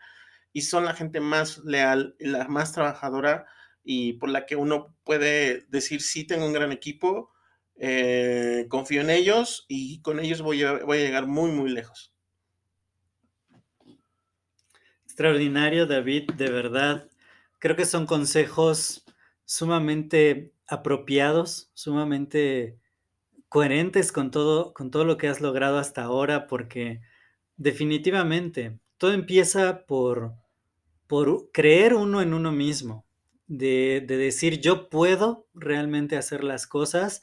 y 0.51 0.61
son 0.61 0.85
la 0.85 0.93
gente 0.93 1.19
más 1.19 1.57
leal 1.65 2.15
y 2.19 2.27
la 2.27 2.47
más 2.47 2.73
trabajadora 2.73 3.47
y 3.83 4.13
por 4.13 4.29
la 4.29 4.45
que 4.45 4.55
uno 4.55 4.95
puede 5.03 5.65
decir, 5.69 6.01
sí, 6.01 6.25
tengo 6.25 6.45
un 6.45 6.53
gran 6.53 6.71
equipo, 6.71 7.31
eh, 7.75 8.65
confío 8.69 9.01
en 9.01 9.09
ellos 9.09 9.65
y 9.67 10.01
con 10.01 10.19
ellos 10.19 10.41
voy 10.41 10.63
a, 10.63 10.83
voy 10.83 10.99
a 10.99 11.01
llegar 11.01 11.27
muy, 11.27 11.51
muy 11.51 11.69
lejos. 11.69 12.13
Extraordinario, 15.03 15.85
David, 15.85 16.31
de 16.31 16.49
verdad. 16.49 17.09
Creo 17.59 17.75
que 17.75 17.85
son 17.85 18.05
consejos 18.05 19.05
sumamente 19.45 20.53
apropiados, 20.67 21.69
sumamente 21.73 22.79
coherentes 23.49 24.11
con 24.11 24.31
todo, 24.31 24.73
con 24.73 24.89
todo 24.89 25.05
lo 25.05 25.17
que 25.17 25.27
has 25.27 25.41
logrado 25.41 25.77
hasta 25.77 26.03
ahora, 26.03 26.47
porque 26.47 27.01
definitivamente 27.57 28.79
todo 28.97 29.13
empieza 29.13 29.85
por, 29.85 30.33
por 31.05 31.51
creer 31.51 31.93
uno 31.93 32.21
en 32.21 32.33
uno 32.33 32.51
mismo 32.51 33.05
de, 33.57 34.03
decir 34.07 34.59
yo 34.61 34.89
puedo 34.89 35.47
realmente 35.53 36.17
hacer 36.17 36.43
las 36.43 36.65
cosas 36.67 37.21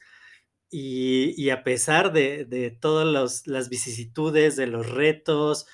y, 0.71 1.51
a 1.51 1.65
pesar 1.65 2.13
de, 2.13 2.79
todas 2.81 3.45
las 3.47 3.69
vicisitudes, 3.69 4.55
de 4.55 4.69
los 4.69 4.89
retos, 4.89 5.67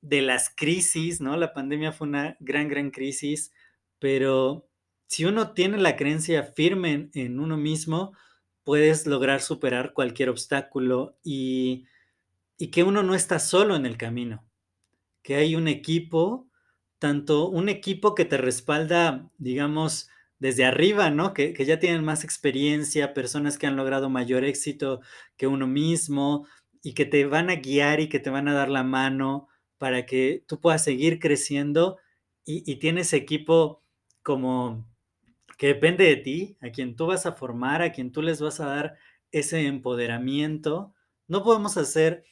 de 0.00 0.20
las 0.20 0.50
crisis, 0.50 1.20
¿no? 1.20 1.36
La 1.36 1.52
pandemia 1.52 1.92
fue 1.92 2.08
una 2.08 2.36
gran, 2.40 2.68
gran 2.68 2.90
crisis, 2.90 3.52
pero 4.00 4.68
si 5.06 5.24
uno 5.24 5.52
tiene 5.52 5.78
la 5.78 5.94
creencia 5.94 6.42
firme 6.42 7.10
en, 7.14 7.38
uno 7.38 7.56
mismo, 7.56 8.16
puedes 8.64 9.06
lograr 9.06 9.40
superar 9.40 9.92
cualquier 9.92 10.28
obstáculo 10.28 11.16
y, 11.22 11.86
y 12.58 12.72
que 12.72 12.82
uno 12.82 13.04
no 13.04 13.14
está 13.14 13.38
solo 13.38 13.76
en 13.76 13.86
el 13.86 13.96
camino, 13.96 14.44
que 15.22 15.36
hay 15.36 15.54
un 15.54 15.68
equipo 15.68 16.48
tanto 17.02 17.48
un 17.48 17.68
equipo 17.68 18.14
que 18.14 18.24
te 18.24 18.36
respalda, 18.36 19.28
digamos, 19.38 20.08
desde 20.38 20.64
arriba, 20.64 21.10
¿no? 21.10 21.34
Que, 21.34 21.52
ya 21.52 21.80
tienen 21.80 22.04
más 22.04 22.22
experiencia, 22.22 23.12
personas 23.12 23.58
que 23.58 23.66
han 23.66 23.74
logrado 23.74 24.08
mayor 24.08 24.44
éxito 24.44 25.00
que 25.36 25.48
uno 25.48 25.66
mismo 25.66 26.46
y 26.80 26.94
que 26.94 27.04
te 27.04 27.26
van 27.26 27.50
a 27.50 27.56
guiar 27.56 27.98
y 27.98 28.08
que 28.08 28.20
te 28.20 28.30
van 28.30 28.46
a 28.46 28.54
dar 28.54 28.68
la 28.68 28.84
mano 28.84 29.48
para 29.78 30.06
que 30.06 30.44
tú 30.46 30.60
puedas 30.60 30.84
seguir 30.84 31.18
creciendo 31.18 31.98
y, 32.44 32.62
y 32.70 32.76
tienes 32.76 33.12
equipo 33.14 33.82
como 34.22 34.86
que 35.58 35.66
depende 35.66 36.04
de 36.04 36.16
ti, 36.18 36.56
a 36.60 36.70
quien 36.70 36.94
tú 36.94 37.06
vas 37.06 37.26
a 37.26 37.32
formar, 37.32 37.82
a 37.82 37.90
quien 37.90 38.12
tú 38.12 38.22
les 38.22 38.40
vas 38.40 38.60
a 38.60 38.66
dar 38.66 38.96
ese 39.32 39.66
empoderamiento. 39.66 40.94
No 41.26 41.42
podemos 41.42 41.76
hacer 41.76 42.24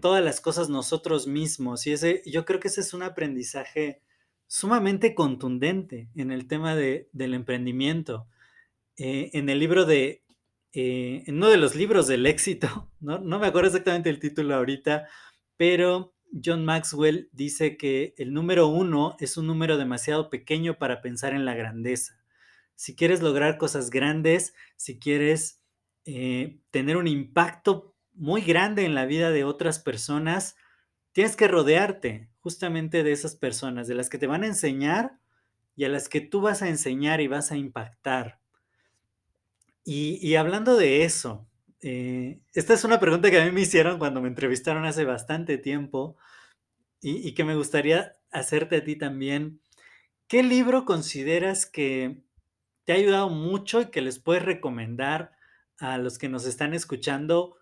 todas 0.00 0.24
las 0.24 0.40
cosas 0.40 0.70
nosotros 0.70 1.26
mismos 1.26 1.86
y 1.86 1.92
ese, 1.92 2.22
yo 2.24 2.46
creo 2.46 2.58
que 2.58 2.68
ese 2.68 2.80
es 2.80 2.94
un 2.94 3.02
aprendizaje 3.02 4.00
sumamente 4.46 5.14
contundente 5.14 6.08
en 6.14 6.30
el 6.30 6.46
tema 6.46 6.74
de, 6.74 7.08
del 7.12 7.34
emprendimiento. 7.34 8.28
Eh, 8.96 9.30
en 9.32 9.48
el 9.48 9.58
libro 9.58 9.84
de, 9.84 10.24
eh, 10.72 11.24
en 11.26 11.36
uno 11.36 11.48
de 11.48 11.56
los 11.56 11.74
libros 11.74 12.06
del 12.06 12.26
éxito, 12.26 12.90
¿no? 13.00 13.18
no 13.18 13.38
me 13.38 13.46
acuerdo 13.46 13.68
exactamente 13.68 14.10
el 14.10 14.20
título 14.20 14.54
ahorita, 14.54 15.08
pero 15.56 16.14
John 16.44 16.64
Maxwell 16.64 17.28
dice 17.32 17.76
que 17.76 18.14
el 18.18 18.32
número 18.32 18.66
uno 18.66 19.16
es 19.20 19.36
un 19.36 19.46
número 19.46 19.76
demasiado 19.76 20.30
pequeño 20.30 20.78
para 20.78 21.00
pensar 21.00 21.32
en 21.32 21.44
la 21.44 21.54
grandeza. 21.54 22.18
Si 22.74 22.96
quieres 22.96 23.22
lograr 23.22 23.56
cosas 23.56 23.90
grandes, 23.90 24.54
si 24.76 24.98
quieres 24.98 25.62
eh, 26.06 26.58
tener 26.70 26.96
un 26.96 27.06
impacto 27.06 27.94
muy 28.12 28.42
grande 28.42 28.84
en 28.84 28.94
la 28.94 29.06
vida 29.06 29.30
de 29.30 29.44
otras 29.44 29.78
personas, 29.78 30.56
tienes 31.14 31.36
que 31.36 31.48
rodearte 31.48 32.28
justamente 32.40 33.02
de 33.02 33.12
esas 33.12 33.36
personas, 33.36 33.88
de 33.88 33.94
las 33.94 34.10
que 34.10 34.18
te 34.18 34.26
van 34.26 34.42
a 34.42 34.48
enseñar 34.48 35.18
y 35.76 35.84
a 35.84 35.88
las 35.88 36.08
que 36.08 36.20
tú 36.20 36.42
vas 36.42 36.60
a 36.60 36.68
enseñar 36.68 37.20
y 37.20 37.28
vas 37.28 37.52
a 37.52 37.56
impactar. 37.56 38.40
Y, 39.86 40.34
hablando 40.34 40.76
de 40.76 41.04
eso, 41.04 41.46
eh, 41.82 42.40
esta 42.54 42.74
es 42.74 42.84
una 42.84 42.98
pregunta 42.98 43.30
que 43.30 43.40
a 43.40 43.44
mí 43.44 43.52
me 43.52 43.60
hicieron 43.60 43.98
cuando 43.98 44.20
me 44.20 44.28
entrevistaron 44.28 44.86
hace 44.86 45.04
bastante 45.04 45.56
tiempo 45.58 46.16
y, 47.00 47.28
y 47.28 47.32
que 47.34 47.44
me 47.44 47.54
gustaría 47.54 48.16
hacerte 48.32 48.76
a 48.76 48.84
ti 48.84 48.96
también. 48.96 49.60
¿Qué 50.26 50.42
libro 50.42 50.84
consideras 50.84 51.66
que 51.66 52.24
te 52.84 52.92
ha 52.92 52.96
ayudado 52.96 53.28
mucho 53.28 53.82
y 53.82 53.86
que 53.86 54.00
les 54.00 54.18
puedes 54.18 54.42
recomendar 54.42 55.32
a 55.78 55.98
los 55.98 56.18
que 56.18 56.28
nos 56.28 56.46
están 56.46 56.74
escuchando 56.74 57.56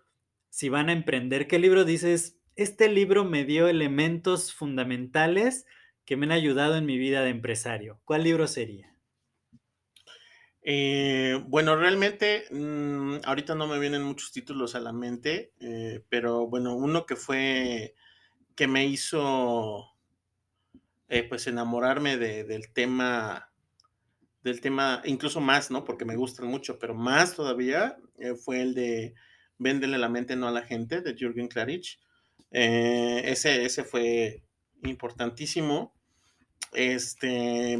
si 0.49 0.69
van 0.69 0.89
a 0.89 0.93
emprender? 0.93 1.47
¿Qué 1.47 1.59
libro 1.59 1.83
dices, 1.83 2.39
este 2.55 2.89
libro 2.89 3.23
me 3.25 3.45
dio 3.45 3.67
elementos 3.67 4.53
fundamentales 4.53 5.65
que 6.05 6.17
me 6.17 6.25
han 6.25 6.31
ayudado 6.31 6.75
en 6.77 6.85
mi 6.85 6.97
vida 6.97 7.21
de 7.21 7.29
empresario. 7.29 7.99
¿Cuál 8.05 8.23
libro 8.23 8.47
sería? 8.47 8.93
Eh, 10.65 11.43
bueno, 11.47 11.75
realmente 11.75 12.45
mm, 12.49 13.17
ahorita 13.25 13.53
no 13.53 13.67
me 13.67 13.79
vienen 13.79 14.03
muchos 14.03 14.31
títulos 14.31 14.75
a 14.75 14.79
la 14.79 14.93
mente, 14.93 15.51
eh, 15.59 16.03
pero 16.07 16.47
bueno, 16.47 16.75
uno 16.75 17.05
que 17.05 17.17
fue 17.17 17.95
que 18.55 18.67
me 18.67 18.85
hizo 18.85 19.85
eh, 21.09 21.23
pues 21.27 21.47
enamorarme 21.47 22.17
del 22.17 22.71
tema 22.71 23.49
del 24.43 24.61
tema 24.61 25.01
incluso 25.05 25.41
más, 25.41 25.71
¿no? 25.71 25.83
Porque 25.85 26.05
me 26.05 26.15
gustan 26.15 26.47
mucho, 26.47 26.77
pero 26.79 26.93
más 26.93 27.35
todavía 27.35 27.97
fue 28.43 28.61
el 28.61 28.73
de 28.73 29.15
Véndele 29.57 29.97
la 29.97 30.09
mente 30.09 30.35
no 30.35 30.47
a 30.47 30.51
la 30.51 30.63
gente 30.63 31.01
de 31.01 31.15
Jürgen 31.15 31.47
Klarich. 31.47 31.99
Eh, 32.51 33.23
ese, 33.25 33.65
ese 33.65 33.83
fue 33.83 34.43
importantísimo. 34.83 35.93
Este, 36.71 37.77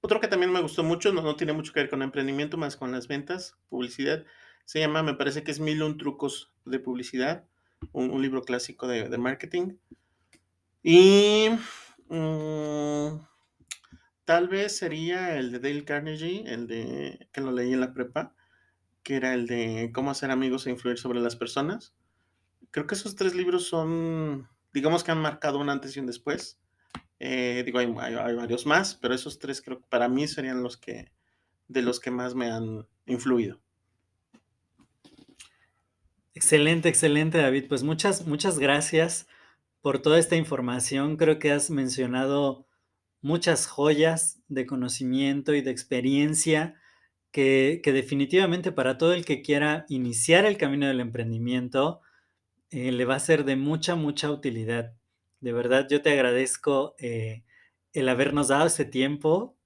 otro 0.00 0.20
que 0.20 0.28
también 0.28 0.52
me 0.52 0.60
gustó 0.60 0.82
mucho, 0.82 1.12
no, 1.12 1.22
no, 1.22 1.36
tiene 1.36 1.52
mucho 1.52 1.72
que 1.72 1.80
ver 1.80 1.90
con 1.90 2.02
emprendimiento, 2.02 2.56
más 2.56 2.76
con 2.76 2.92
las 2.92 3.08
ventas, 3.08 3.56
publicidad. 3.68 4.24
Se 4.64 4.78
llama, 4.78 5.02
me 5.02 5.14
parece 5.14 5.42
que 5.42 5.50
es 5.50 5.60
Mil 5.60 5.82
un 5.82 5.98
trucos 5.98 6.52
de 6.64 6.78
publicidad, 6.78 7.44
un, 7.92 8.22
libro 8.22 8.42
clásico 8.42 8.86
de, 8.86 9.18
marketing. 9.18 9.76
Y 10.84 11.48
mm, 12.08 13.20
tal 14.24 14.48
vez 14.48 14.76
sería 14.76 15.36
el 15.36 15.50
de 15.50 15.58
Dale 15.58 15.84
Carnegie, 15.84 16.44
el 16.46 16.68
de 16.68 17.28
que 17.32 17.40
lo 17.40 17.52
leí 17.52 17.72
en 17.72 17.80
la 17.80 17.92
prepa, 17.92 18.34
que 19.02 19.16
era 19.16 19.34
el 19.34 19.46
de 19.48 19.90
cómo 19.92 20.12
hacer 20.12 20.30
amigos 20.30 20.66
e 20.66 20.70
influir 20.70 20.98
sobre 20.98 21.20
las 21.20 21.34
personas 21.34 21.94
creo 22.72 22.86
que 22.86 22.96
esos 22.96 23.14
tres 23.14 23.34
libros 23.36 23.68
son, 23.68 24.48
digamos 24.72 25.04
que 25.04 25.12
han 25.12 25.20
marcado 25.20 25.60
un 25.60 25.68
antes 25.68 25.96
y 25.96 26.00
un 26.00 26.06
después. 26.06 26.58
Eh, 27.20 27.62
digo, 27.64 27.78
hay, 27.78 27.86
varios 27.86 28.66
más, 28.66 28.96
pero 28.96 29.14
esos 29.14 29.38
tres 29.38 29.62
creo 29.62 29.78
que 29.78 29.86
para 29.88 30.08
mí 30.08 30.26
serían 30.26 30.64
los 30.64 30.76
que, 30.76 31.12
de 31.68 31.82
los 31.82 32.00
que 32.00 32.10
más 32.10 32.34
me 32.34 32.50
han 32.50 32.88
influido. 33.06 33.60
Excelente, 36.34 36.88
excelente, 36.88 37.38
David. 37.38 37.66
Pues 37.68 37.84
muchas, 37.84 38.26
muchas 38.26 38.58
gracias 38.58 39.28
por 39.82 40.00
toda 40.00 40.18
esta 40.18 40.34
información. 40.34 41.16
Creo 41.16 41.38
que 41.38 41.52
has 41.52 41.70
mencionado 41.70 42.66
muchas 43.20 43.66
joyas 43.66 44.40
de 44.48 44.66
conocimiento 44.66 45.54
y 45.54 45.60
de 45.60 45.70
experiencia 45.70 46.74
que, 47.30 47.80
que 47.84 47.92
definitivamente 47.92 48.72
para 48.72 48.98
todo 48.98 49.12
el 49.12 49.24
que 49.24 49.42
quiera 49.42 49.84
iniciar 49.88 50.46
el 50.46 50.56
camino 50.56 50.88
del 50.88 51.00
emprendimiento, 51.00 52.00
eh, 52.72 52.90
le 52.90 53.04
va 53.04 53.16
a 53.16 53.20
ser 53.20 53.44
de 53.44 53.54
mucha, 53.56 53.96
mucha 53.96 54.30
utilidad. 54.30 54.94
De 55.40 55.52
verdad, 55.52 55.86
yo 55.90 56.00
te 56.00 56.10
agradezco 56.10 56.94
eh, 56.98 57.44
el 57.92 58.08
habernos 58.08 58.48
dado 58.48 58.66
ese 58.66 58.86
tiempo, 58.86 59.58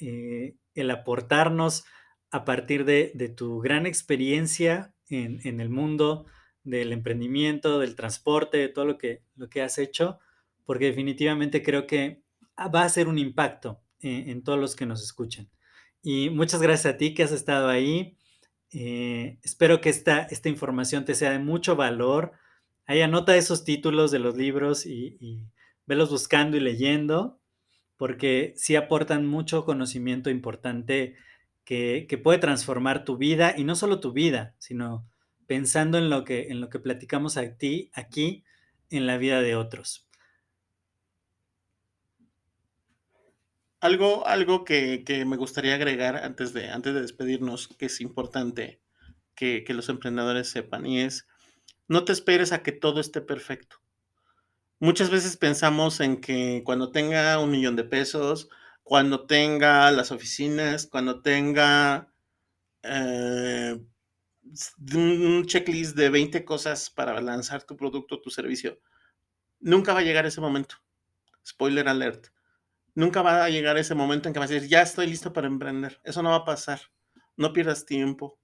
eh, 0.00 0.56
el 0.74 0.90
aportarnos 0.90 1.84
a 2.30 2.46
partir 2.46 2.86
de, 2.86 3.12
tu 3.36 3.60
gran 3.60 3.86
experiencia 3.86 4.94
en, 5.10 5.60
el 5.60 5.68
mundo 5.68 6.24
del 6.64 6.92
emprendimiento, 6.92 7.78
del 7.80 7.96
transporte, 7.96 8.56
de 8.56 8.68
todo 8.68 8.86
lo 8.86 8.96
que, 8.96 9.22
lo 9.36 9.50
que 9.50 9.60
has 9.60 9.76
hecho, 9.76 10.18
porque 10.64 10.86
definitivamente 10.86 11.62
creo 11.62 11.86
que 11.86 12.22
va 12.74 12.82
a 12.82 12.88
ser 12.88 13.08
un 13.08 13.18
impacto 13.18 13.82
en, 14.00 14.30
en 14.30 14.42
todos 14.42 14.58
los 14.58 14.74
que 14.74 14.86
nos 14.86 15.02
escuchen. 15.02 15.50
Y 16.02 16.30
muchas 16.30 16.62
gracias 16.62 16.94
a 16.94 16.96
ti 16.96 17.12
que 17.12 17.24
has 17.24 17.32
estado 17.32 17.68
ahí. 17.68 18.16
Eh, 18.72 19.38
espero 19.42 19.80
que 19.80 19.88
esta, 19.88 20.22
esta 20.22 20.48
información 20.48 21.04
te 21.04 21.14
sea 21.14 21.30
de 21.30 21.38
mucho 21.38 21.76
valor. 21.76 22.32
Ahí 22.86 23.00
anota 23.00 23.36
esos 23.36 23.64
títulos 23.64 24.10
de 24.10 24.18
los 24.18 24.36
libros 24.36 24.86
y, 24.86 25.46
velos 25.86 26.10
buscando 26.10 26.56
y 26.56 26.60
leyendo, 26.60 27.40
porque 27.96 28.52
sí 28.56 28.76
aportan 28.76 29.26
mucho 29.26 29.64
conocimiento 29.64 30.28
importante 30.28 31.16
que, 31.64 32.06
que 32.08 32.18
puede 32.18 32.38
transformar 32.38 33.04
tu 33.04 33.16
vida 33.16 33.54
y 33.56 33.64
no 33.64 33.74
solo 33.74 34.00
tu 34.00 34.12
vida, 34.12 34.54
sino 34.58 35.06
pensando 35.46 35.96
en 35.96 36.10
lo 36.10 36.24
que, 36.24 36.48
en 36.48 36.60
lo 36.60 36.68
que 36.68 36.78
platicamos 36.78 37.38
aquí, 37.38 37.90
aquí 37.94 38.44
en 38.90 39.06
la 39.06 39.16
vida 39.16 39.40
de 39.40 39.56
otros. 39.56 40.07
Algo, 43.80 44.26
algo 44.26 44.64
que, 44.64 45.04
que, 45.04 45.24
me 45.24 45.36
gustaría 45.36 45.74
agregar 45.74 46.16
antes 46.16 46.52
de, 46.52 46.70
antes 46.70 46.94
de 46.94 47.00
despedirnos, 47.00 47.68
que 47.68 47.86
es 47.86 48.00
importante 48.00 48.80
que, 49.34 49.62
que 49.64 49.74
los 49.74 49.88
emprendedores 49.88 50.48
sepan, 50.48 50.84
y 50.86 51.00
es, 51.00 51.28
no 51.86 52.04
te 52.04 52.12
esperes 52.12 52.52
a 52.52 52.62
que 52.62 52.72
todo 52.72 53.00
esté 53.00 53.20
perfecto. 53.20 53.76
Muchas 54.80 55.10
veces 55.10 55.36
pensamos 55.36 56.00
en 56.00 56.20
que 56.20 56.62
cuando 56.64 56.90
tenga 56.90 57.38
un 57.40 57.50
millón 57.50 57.76
de 57.76 57.84
pesos, 57.84 58.48
cuando 58.84 59.26
tenga 59.26 59.90
las 59.90 60.12
oficinas, 60.12 60.86
cuando 60.86 61.20
tenga 61.20 62.12
eh, 62.82 63.78
un 64.94 65.44
checklist 65.46 65.96
de 65.96 66.10
20 66.10 66.44
cosas 66.44 66.90
para 66.90 67.20
lanzar 67.20 67.64
tu 67.64 67.76
producto 67.76 68.20
tu 68.20 68.30
servicio, 68.30 68.80
nunca 69.60 69.92
va 69.92 70.00
a 70.00 70.04
llegar 70.04 70.26
ese 70.26 70.40
momento. 70.40 70.76
Spoiler 71.44 71.88
alert. 71.88 72.28
Nunca 72.98 73.22
va 73.22 73.44
a 73.44 73.48
llegar 73.48 73.78
ese 73.78 73.94
momento 73.94 74.28
en 74.28 74.32
que 74.32 74.40
vas 74.40 74.50
a 74.50 74.54
decir, 74.54 74.68
ya 74.68 74.82
estoy 74.82 75.06
listo 75.06 75.32
para 75.32 75.46
emprender. 75.46 76.00
Eso 76.02 76.20
no 76.20 76.30
va 76.30 76.38
a 76.38 76.44
pasar. 76.44 76.80
No 77.36 77.52
pierdas 77.52 77.86
tiempo. 77.86 78.40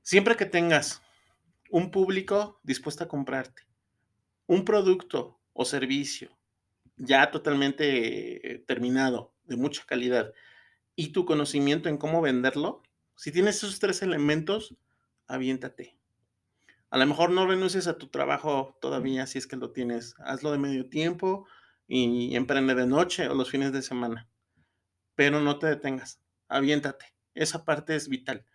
Siempre 0.00 0.34
que 0.34 0.46
tengas 0.46 1.02
un 1.68 1.90
público 1.90 2.58
dispuesto 2.62 3.04
a 3.04 3.08
comprarte, 3.08 3.64
un 4.46 4.64
producto 4.64 5.38
o 5.52 5.66
servicio 5.66 6.30
ya 6.96 7.30
totalmente 7.30 8.54
eh, 8.54 8.58
terminado, 8.60 9.34
de 9.44 9.56
mucha 9.56 9.84
calidad, 9.84 10.32
y 10.96 11.12
tu 11.12 11.26
conocimiento 11.26 11.90
en 11.90 11.98
cómo 11.98 12.22
venderlo, 12.22 12.82
si 13.14 13.30
tienes 13.30 13.56
esos 13.56 13.78
tres 13.78 14.00
elementos, 14.00 14.74
aviéntate. 15.26 15.98
A 16.88 16.96
lo 16.96 17.04
mejor 17.04 17.28
no 17.28 17.46
renuncies 17.46 17.88
a 17.88 17.98
tu 17.98 18.06
trabajo 18.06 18.78
todavía 18.80 19.26
si 19.26 19.36
es 19.36 19.46
que 19.46 19.56
lo 19.56 19.70
tienes. 19.70 20.14
Hazlo 20.18 20.50
de 20.50 20.56
medio 20.56 20.88
tiempo 20.88 21.46
y 21.86 22.36
emprende 22.36 22.74
de 22.74 22.86
noche 22.86 23.28
o 23.28 23.34
los 23.34 23.50
fines 23.50 23.72
de 23.72 23.82
semana. 23.82 24.28
Pero 25.14 25.40
no 25.40 25.58
te 25.58 25.66
detengas. 25.66 26.20
Aviéntate. 26.48 27.06
Esa 27.34 27.64
parte 27.64 27.96
es 27.96 28.08
vital. 28.08 28.46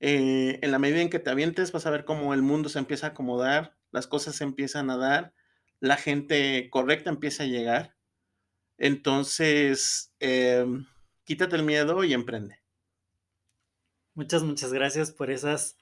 Eh, 0.00 0.58
en 0.62 0.70
la 0.70 0.78
medida 0.78 1.00
en 1.00 1.10
que 1.10 1.18
te 1.18 1.30
avientes, 1.30 1.72
vas 1.72 1.86
a 1.86 1.90
ver 1.90 2.04
cómo 2.04 2.34
el 2.34 2.42
mundo 2.42 2.68
se 2.68 2.78
empieza 2.78 3.08
a 3.08 3.10
acomodar, 3.10 3.76
las 3.90 4.06
cosas 4.06 4.36
se 4.36 4.44
empiezan 4.44 4.90
a 4.90 4.96
dar, 4.96 5.32
la 5.80 5.96
gente 5.96 6.68
correcta 6.70 7.10
empieza 7.10 7.44
a 7.44 7.46
llegar. 7.46 7.96
Entonces, 8.76 10.12
eh, 10.20 10.66
quítate 11.24 11.56
el 11.56 11.62
miedo 11.62 12.04
y 12.04 12.12
emprende. 12.12 12.60
Muchas, 14.14 14.42
muchas 14.42 14.72
gracias 14.72 15.10
por 15.10 15.30
esas 15.30 15.76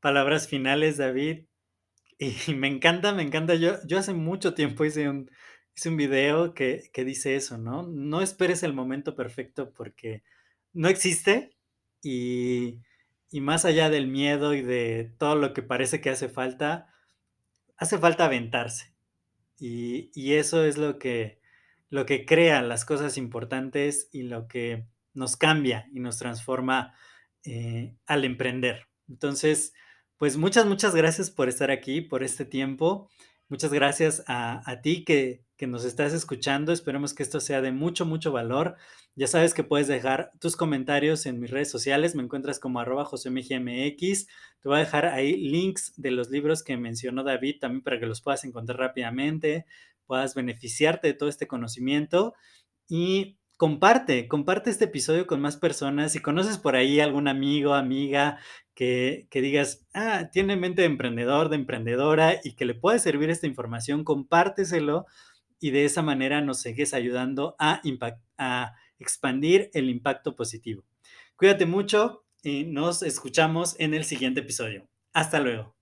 palabras 0.00 0.48
finales, 0.48 0.96
David. 0.96 1.46
Y 2.18 2.54
me 2.54 2.68
encanta, 2.68 3.12
me 3.12 3.22
encanta. 3.22 3.56
Yo, 3.56 3.74
yo 3.86 3.98
hace 3.98 4.14
mucho 4.14 4.54
tiempo 4.54 4.86
hice 4.86 5.06
un, 5.10 5.30
hice 5.76 5.88
un 5.90 5.96
video 5.96 6.54
que, 6.54 6.90
que 6.92 7.04
dice 7.04 7.36
eso, 7.36 7.58
¿no? 7.58 7.82
No 7.82 8.22
esperes 8.22 8.62
el 8.62 8.72
momento 8.72 9.14
perfecto 9.14 9.72
porque 9.72 10.22
no 10.72 10.88
existe 10.88 11.50
y, 12.02 12.80
y 13.30 13.40
más 13.42 13.64
allá 13.66 13.90
del 13.90 14.06
miedo 14.06 14.54
y 14.54 14.62
de 14.62 15.12
todo 15.18 15.36
lo 15.36 15.52
que 15.52 15.62
parece 15.62 16.00
que 16.00 16.10
hace 16.10 16.28
falta, 16.28 16.94
hace 17.76 17.98
falta 17.98 18.24
aventarse. 18.24 18.94
Y, 19.58 20.10
y, 20.14 20.34
eso 20.34 20.64
es 20.64 20.76
lo 20.76 20.98
que, 20.98 21.40
lo 21.88 22.04
que 22.04 22.26
crea 22.26 22.60
las 22.62 22.84
cosas 22.84 23.16
importantes 23.16 24.08
y 24.12 24.22
lo 24.22 24.48
que 24.48 24.86
nos 25.14 25.36
cambia 25.36 25.88
y 25.92 26.00
nos 26.00 26.18
transforma 26.18 26.94
eh, 27.44 27.94
al 28.06 28.24
emprender. 28.24 28.86
Entonces, 29.08 29.72
pues 30.18 30.36
muchas, 30.36 30.66
muchas 30.66 30.94
gracias 30.94 31.30
por 31.30 31.48
estar 31.48 31.70
aquí, 31.70 32.02
por 32.02 32.22
este 32.22 32.44
tiempo. 32.44 33.10
Muchas 33.48 33.72
gracias 33.72 34.24
a, 34.26 34.68
a 34.70 34.82
ti 34.82 35.04
que, 35.04 35.45
que, 35.56 35.66
nos 35.66 35.84
estás 35.84 36.12
escuchando. 36.12 36.72
Esperemos 36.72 37.14
que 37.14 37.22
esto 37.22 37.40
sea 37.40 37.60
de 37.60 37.72
mucho, 37.72 38.06
mucho 38.06 38.32
valor. 38.32 38.76
Ya 39.14 39.26
sabes 39.26 39.54
que 39.54 39.64
puedes 39.64 39.88
dejar 39.88 40.30
tus 40.40 40.56
comentarios 40.56 41.26
en 41.26 41.40
mis 41.40 41.50
redes 41.50 41.70
sociales. 41.70 42.14
Me 42.14 42.22
encuentras 42.22 42.58
como 42.60 42.80
arroba 42.80 43.04
josemgmx. 43.04 44.26
Te 44.60 44.68
voy 44.68 44.76
a 44.76 44.80
dejar 44.80 45.06
ahí 45.06 45.36
links 45.36 45.92
de 45.96 46.10
los 46.10 46.30
libros 46.30 46.62
que 46.62 46.76
mencionó 46.76 47.24
David 47.24 47.56
también 47.60 47.82
para 47.82 47.98
que 47.98 48.06
los 48.06 48.22
puedas 48.22 48.44
encontrar 48.44 48.78
rápidamente, 48.78 49.66
puedas 50.06 50.34
beneficiarte 50.34 51.08
de 51.08 51.14
todo 51.14 51.28
este 51.28 51.46
conocimiento. 51.46 52.34
Y 52.88 53.38
comparte, 53.56 54.28
comparte 54.28 54.70
este 54.70 54.84
episodio 54.84 55.26
con 55.26 55.40
más 55.40 55.56
personas. 55.56 56.12
Si 56.12 56.20
conoces 56.20 56.58
por 56.58 56.76
ahí 56.76 57.00
algún 57.00 57.28
amigo, 57.28 57.74
amiga 57.74 58.38
que, 58.74 59.26
que, 59.30 59.40
digas, 59.40 59.86
ah, 59.94 60.28
tiene 60.30 60.56
mente 60.56 60.82
de 60.82 60.88
emprendedor, 60.88 61.48
de 61.48 61.56
emprendedora 61.56 62.40
y 62.44 62.54
que 62.54 62.66
le 62.66 62.74
puede 62.74 62.98
servir 62.98 63.30
esta 63.30 63.46
información, 63.46 64.04
compárteselo 64.04 65.06
y 65.60 65.70
de 65.70 65.84
esa 65.84 66.02
manera 66.02 66.40
nos 66.40 66.60
sigues 66.60 66.94
ayudando 66.94 67.56
a, 67.58 67.80
a 68.38 68.74
expandir 68.98 69.70
el 69.74 69.90
impacto 69.90 70.36
positivo. 70.36 70.84
Cuídate 71.36 71.66
mucho 71.66 72.24
y 72.42 72.64
nos 72.64 73.02
escuchamos 73.02 73.76
en 73.78 73.94
el 73.94 74.04
siguiente 74.04 74.40
episodio. 74.40 74.88
Hasta 75.12 75.40
luego. 75.40 75.75